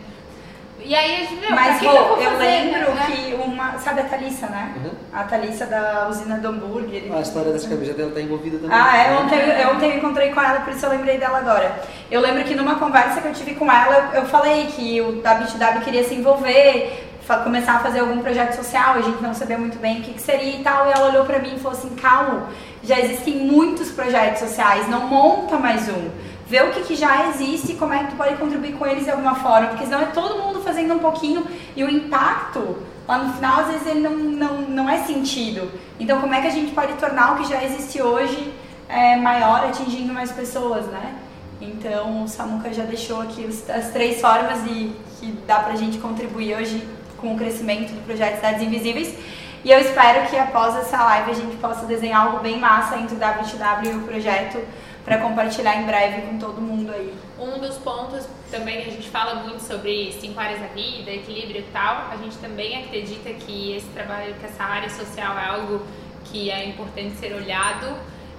E 0.81 0.95
aí 0.95 1.15
a 1.15 1.19
gente 1.21 1.37
viu, 1.37 1.51
Mas, 1.51 1.79
pra 1.79 1.79
que 1.79 1.87
Rô, 1.87 1.93
que 2.17 2.25
eu 2.25 2.31
vou 2.31 2.33
eu 2.33 2.39
lembro 2.39 2.95
né? 2.95 3.07
que 3.07 3.35
uma. 3.35 3.79
Sabe 3.79 4.01
a 4.03 4.05
Thalissa, 4.05 4.47
né? 4.49 4.75
Uhum. 4.77 4.91
A 5.15 5.25
Thalissa 5.25 5.65
da 5.65 6.09
usina 6.11 6.37
do 6.37 6.49
hambúrguer. 6.49 7.11
A 7.15 7.21
história 7.21 7.53
dessa 7.53 7.69
camiseta 7.69 8.03
ela 8.03 8.11
tá 8.11 8.21
envolvida 8.21 8.59
também. 8.59 8.77
Ah, 8.79 8.97
é? 8.97 9.17
Ontem, 9.19 9.39
eu- 9.39 9.71
ontem 9.71 9.91
eu 9.93 9.97
encontrei 9.99 10.31
com 10.35 10.43
ela, 10.43 10.61
por 10.61 10.75
isso 10.75 10.85
eu 10.85 10.91
lembrei 10.91 11.17
dela 11.17 11.39
agora. 11.39 11.81
Eu 12.11 12.21
lembro 12.21 12.45
que 12.45 12.55
numa 12.55 12.75
conversa 12.75 13.23
que 13.23 13.29
eu 13.29 13.33
tive 13.33 13.55
com 13.55 13.71
ela, 13.73 14.11
eu, 14.13 14.21
eu 14.23 14.27
falei 14.27 14.67
que 14.67 15.01
o 15.01 15.23
W2W 15.23 15.81
queria 15.85 16.05
se 16.05 16.15
envolver, 16.15 17.04
começar 17.43 17.77
a 17.77 17.79
fazer 17.79 18.01
algum 18.01 18.21
projeto 18.21 18.55
social, 18.55 18.97
a 18.97 19.01
gente 19.01 19.23
não 19.23 19.33
sabia 19.35 19.59
muito 19.59 19.79
bem 19.79 20.01
o 20.01 20.03
que, 20.03 20.13
que 20.15 20.21
seria 20.21 20.57
e 20.57 20.63
tal. 20.63 20.87
E 20.87 20.93
ela 20.93 21.09
olhou 21.09 21.25
pra 21.25 21.39
mim 21.39 21.55
e 21.57 21.59
falou 21.59 21.77
assim: 21.77 21.95
Calma, 21.97 22.49
já 22.83 22.99
existem 23.01 23.37
muitos 23.47 23.91
projetos 23.91 24.41
sociais, 24.41 24.89
não 24.89 25.09
monta 25.09 25.59
mais 25.59 25.89
um. 25.89 26.11
Vê 26.47 26.63
o 26.63 26.71
que, 26.73 26.83
que 26.83 26.95
já 26.95 27.29
existe 27.29 27.73
e 27.73 27.77
como 27.77 27.95
é 27.95 28.01
que 28.01 28.11
tu 28.11 28.17
pode 28.17 28.37
contribuir 28.37 28.75
com 28.75 28.87
eles 28.87 29.05
de 29.05 29.11
alguma 29.11 29.35
forma, 29.37 29.69
porque 29.69 29.85
senão 29.85 30.03
é 30.03 30.07
todo 30.07 30.43
mundo 30.43 30.61
fazendo 30.61 30.93
um 30.95 30.99
pouquinho 30.99 31.47
e 31.75 31.83
o 31.83 31.89
impacto 31.89 32.77
lá 33.09 33.19
no 33.19 33.33
final 33.33 33.61
às 33.61 33.67
vezes 33.69 33.87
ele 33.87 34.01
não, 34.01 34.15
não, 34.15 34.61
não 34.63 34.91
é 34.91 34.99
sentido. 35.05 35.71
Então 35.99 36.21
como 36.21 36.35
é 36.35 36.43
que 36.43 36.47
a 36.47 36.51
gente 36.51 36.73
pode 36.73 36.93
tornar 36.95 37.33
o 37.33 37.37
que 37.37 37.49
já 37.49 37.65
existe 37.65 38.03
hoje 38.03 38.53
é, 38.89 39.17
maior, 39.17 39.65
atingindo 39.67 40.13
mais 40.13 40.31
pessoas, 40.31 40.85
né? 40.87 41.15
Então 41.61 42.25
o 42.25 42.29
Samuca 42.29 42.73
já 42.73 42.85
deixou 42.85 43.23
aqui 43.23 43.47
as 43.47 43.91
três 43.91 44.21
formas 44.21 44.63
de 44.65 44.93
que 45.19 45.33
dá 45.47 45.61
pra 45.61 45.77
gente 45.77 45.97
contribuir 45.99 46.57
hoje 46.57 46.87
com 47.25 47.35
o 47.35 47.39
crescimento 47.39 47.91
do 47.95 48.05
projeto 48.05 48.37
Cidades 48.37 48.61
Invisíveis. 48.61 49.17
E 49.65 49.71
eu 49.71 49.79
espero 49.79 50.29
que 50.29 50.37
após 50.37 50.77
essa 50.77 51.03
live 51.03 51.31
a 51.31 51.35
gente 51.35 51.57
possa 51.57 51.87
desenhar 51.87 52.27
algo 52.27 52.41
bem 52.41 52.59
massa 52.59 52.99
entre 52.99 53.17
o 53.17 53.19
W2W 53.19 53.85
e 53.87 53.97
o 53.97 54.03
projeto 54.03 54.59
para 55.07 55.19
compartilhar 55.19 55.81
em 55.81 55.87
breve 55.87 56.21
com 56.23 56.39
todo 56.39 56.61
mundo 56.61 56.93
aí. 56.93 57.15
Um 57.39 57.59
dos 57.59 57.79
pontos 57.79 58.29
também 58.51 58.79
a 58.79 58.91
gente 58.91 59.09
fala 59.09 59.37
muito 59.37 59.61
sobre 59.61 60.13
cinco 60.21 60.39
áreas 60.39 60.61
da 60.61 60.67
vida, 60.67 61.11
equilíbrio 61.11 61.61
e 61.61 61.73
tal. 61.73 62.11
A 62.13 62.17
gente 62.19 62.37
também 62.37 62.85
acredita 62.85 63.31
que 63.31 63.75
esse 63.75 63.87
trabalho, 63.89 64.35
que 64.35 64.45
essa 64.45 64.63
área 64.63 64.91
social 64.91 65.39
é 65.39 65.47
algo 65.47 65.83
que 66.27 66.51
é 66.51 66.69
importante 66.69 67.17
ser 67.17 67.33
olhado. 67.33 67.97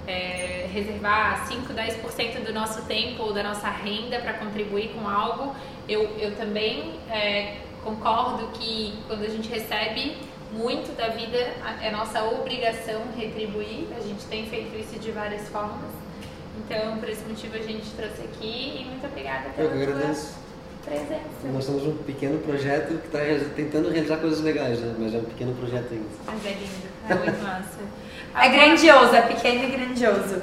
é, 0.08 0.68
reservar 0.72 1.48
5, 1.48 1.74
10% 1.74 2.44
do 2.44 2.54
nosso 2.54 2.84
tempo 2.84 3.24
ou 3.24 3.34
da 3.34 3.42
nossa 3.42 3.68
renda 3.70 4.20
para 4.20 4.34
contribuir 4.34 4.90
com 4.90 5.10
algo. 5.10 5.56
Eu, 5.90 6.04
eu 6.20 6.36
também 6.36 7.00
é, 7.10 7.56
concordo 7.86 8.48
que 8.48 8.96
quando 9.08 9.24
a 9.24 9.30
gente 9.30 9.48
recebe 9.48 10.18
muito 10.52 10.96
da 10.98 11.10
vida, 11.10 11.38
é 11.82 11.92
nossa 11.92 12.24
obrigação 12.24 13.02
retribuir. 13.16 13.86
A 13.96 14.02
gente 14.02 14.26
tem 14.26 14.46
feito 14.48 14.76
isso 14.78 14.98
de 15.00 15.12
várias 15.12 15.48
formas. 15.50 15.92
Então, 16.58 16.98
por 16.98 17.08
esse 17.08 17.24
motivo, 17.26 17.56
a 17.56 17.60
gente 17.62 17.88
trouxe 17.92 18.22
aqui 18.24 18.82
e 18.82 18.86
muito 18.90 19.06
obrigada 19.06 19.50
Eu 19.50 19.54
pela 19.54 19.70
que 19.70 19.86
tua 19.86 19.96
agradeço. 19.96 20.36
presença. 20.84 21.22
Nós 21.54 21.64
somos 21.66 21.86
um 21.86 21.98
pequeno 21.98 22.40
projeto 22.40 22.98
que 23.00 23.08
está 23.08 23.20
tentando 23.56 23.90
realizar 23.90 24.18
coisas 24.18 24.42
legais, 24.42 24.80
né? 24.80 24.96
Mas 24.98 25.14
é 25.14 25.18
um 25.18 25.24
pequeno 25.26 25.54
projeto 25.56 25.88
ainda. 25.94 26.06
Mas 26.26 26.46
é 26.46 26.50
lindo, 26.50 26.88
é 27.10 27.16
muito 27.16 27.44
massa. 27.44 27.80
É 28.36 28.50
grandioso, 28.50 29.16
é 29.16 29.22
pequeno 29.22 29.64
e 29.64 29.68
grandioso. 29.72 30.42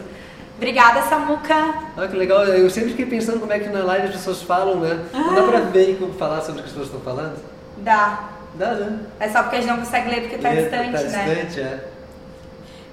Obrigada, 0.62 1.02
Samuca. 1.02 1.74
Ah, 1.96 2.06
que 2.08 2.16
legal. 2.16 2.44
Eu 2.44 2.70
sempre 2.70 2.90
fiquei 2.90 3.06
pensando 3.06 3.40
como 3.40 3.52
é 3.52 3.58
que 3.58 3.68
na 3.68 3.82
live 3.82 4.06
as 4.06 4.12
pessoas 4.12 4.42
falam, 4.42 4.78
né? 4.78 5.04
Não 5.12 5.34
dá 5.34 5.42
pra 5.42 5.58
ver 5.58 5.96
como 5.98 6.12
falar 6.14 6.40
sobre 6.40 6.60
o 6.60 6.62
que 6.62 6.68
as 6.70 6.76
pessoas 6.76 6.86
estão 6.86 7.00
falando. 7.00 7.34
Dá. 7.78 8.28
Dá, 8.54 8.74
né? 8.74 9.00
É 9.18 9.28
só 9.28 9.42
porque 9.42 9.56
a 9.56 9.60
gente 9.60 9.70
não 9.70 9.78
consegue 9.78 10.08
ler 10.08 10.20
porque 10.20 10.38
tá 10.38 10.50
Lê- 10.50 10.62
distante, 10.62 10.92
tá 10.92 11.00
né? 11.02 11.44
distante, 11.46 11.60
é. 11.66 11.88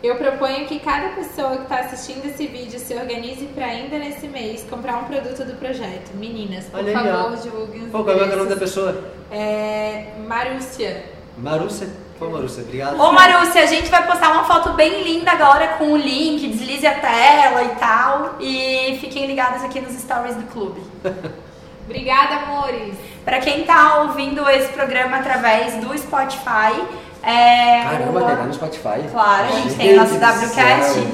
Eu 0.01 0.15
proponho 0.15 0.65
que 0.65 0.79
cada 0.79 1.09
pessoa 1.09 1.57
que 1.57 1.63
está 1.63 1.81
assistindo 1.81 2.25
esse 2.25 2.47
vídeo 2.47 2.79
se 2.79 2.95
organize 2.95 3.45
para 3.47 3.65
ainda 3.65 3.99
nesse 3.99 4.27
mês 4.27 4.65
comprar 4.67 4.97
um 4.97 5.03
produto 5.03 5.43
do 5.45 5.53
projeto. 5.59 6.09
Meninas, 6.15 6.65
por 6.65 6.79
Olha 6.79 6.87
aí, 6.97 7.05
favor, 7.13 7.33
ó. 7.33 7.35
divulguem 7.35 7.83
os 7.83 7.91
Pô, 7.91 8.03
qual 8.03 8.17
é 8.17 8.23
o 8.23 8.35
nome 8.35 8.49
da 8.49 8.55
pessoa? 8.55 9.03
É 9.31 10.05
Marúcia. 10.25 11.03
Marúcia? 11.37 11.87
Pô, 12.19 12.29
Marúcia, 12.29 12.63
obrigado. 12.63 12.99
Ô 12.99 13.11
Marúcia, 13.13 13.63
a 13.63 13.65
gente 13.65 13.89
vai 13.89 14.05
postar 14.05 14.31
uma 14.33 14.43
foto 14.43 14.73
bem 14.73 15.03
linda 15.03 15.31
agora 15.31 15.69
com 15.77 15.93
o 15.93 15.97
link, 15.97 16.47
deslize 16.49 16.85
a 16.85 16.93
tela 16.95 17.63
e 17.63 17.69
tal. 17.79 18.35
E 18.41 18.97
fiquem 18.99 19.25
ligados 19.25 19.63
aqui 19.63 19.79
nos 19.79 19.93
stories 19.93 20.35
do 20.35 20.43
clube. 20.51 20.81
Obrigada, 21.85 22.35
amores. 22.43 22.93
Pra 23.25 23.39
quem 23.39 23.63
tá 23.63 24.01
ouvindo 24.03 24.47
esse 24.49 24.71
programa 24.73 25.17
através 25.17 25.73
do 25.75 25.97
Spotify, 25.97 26.79
é. 27.23 27.81
Caramba, 27.83 28.19
o- 28.21 28.25
pegar 28.27 28.43
no 28.43 28.53
Spotify. 28.53 29.07
Claro, 29.11 29.45
a 29.45 29.51
gente 29.51 29.75
tem 29.75 29.93
o 29.93 29.95
nosso 29.97 30.15
WCast. 30.15 31.07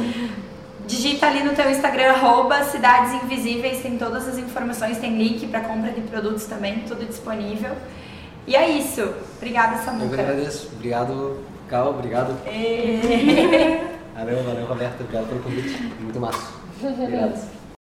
Digita 0.88 1.28
ali 1.28 1.44
no 1.44 1.54
teu 1.54 1.70
Instagram, 1.72 2.12
arroba 2.12 2.64
Cidades 2.66 3.14
Invisíveis, 3.24 3.82
tem 3.82 3.98
todas 3.98 4.28
as 4.28 4.38
informações, 4.38 4.98
tem 5.00 5.18
link 5.18 5.48
pra 5.48 5.62
compra 5.62 5.92
de 5.92 6.02
produtos 6.02 6.46
também, 6.46 6.80
tudo 6.88 7.06
disponível. 7.06 7.72
E 8.48 8.56
é 8.56 8.70
isso. 8.70 9.02
Obrigada, 9.38 9.76
Eu 9.76 9.80
que 9.80 9.86
Samuca. 9.86 10.22
agradeço. 10.22 10.70
Obrigado, 10.76 11.40
Cal. 11.68 11.90
Obrigado. 11.90 12.36
E- 12.48 13.82
Valeu, 14.16 14.44
valeu, 14.44 14.66
Roberto. 14.66 15.02
Obrigado 15.02 15.28
pelo 15.28 15.42
convite. 15.42 15.82
Muito 16.00 16.20
massa. 16.20 16.54
Obrigado. 16.82 17.50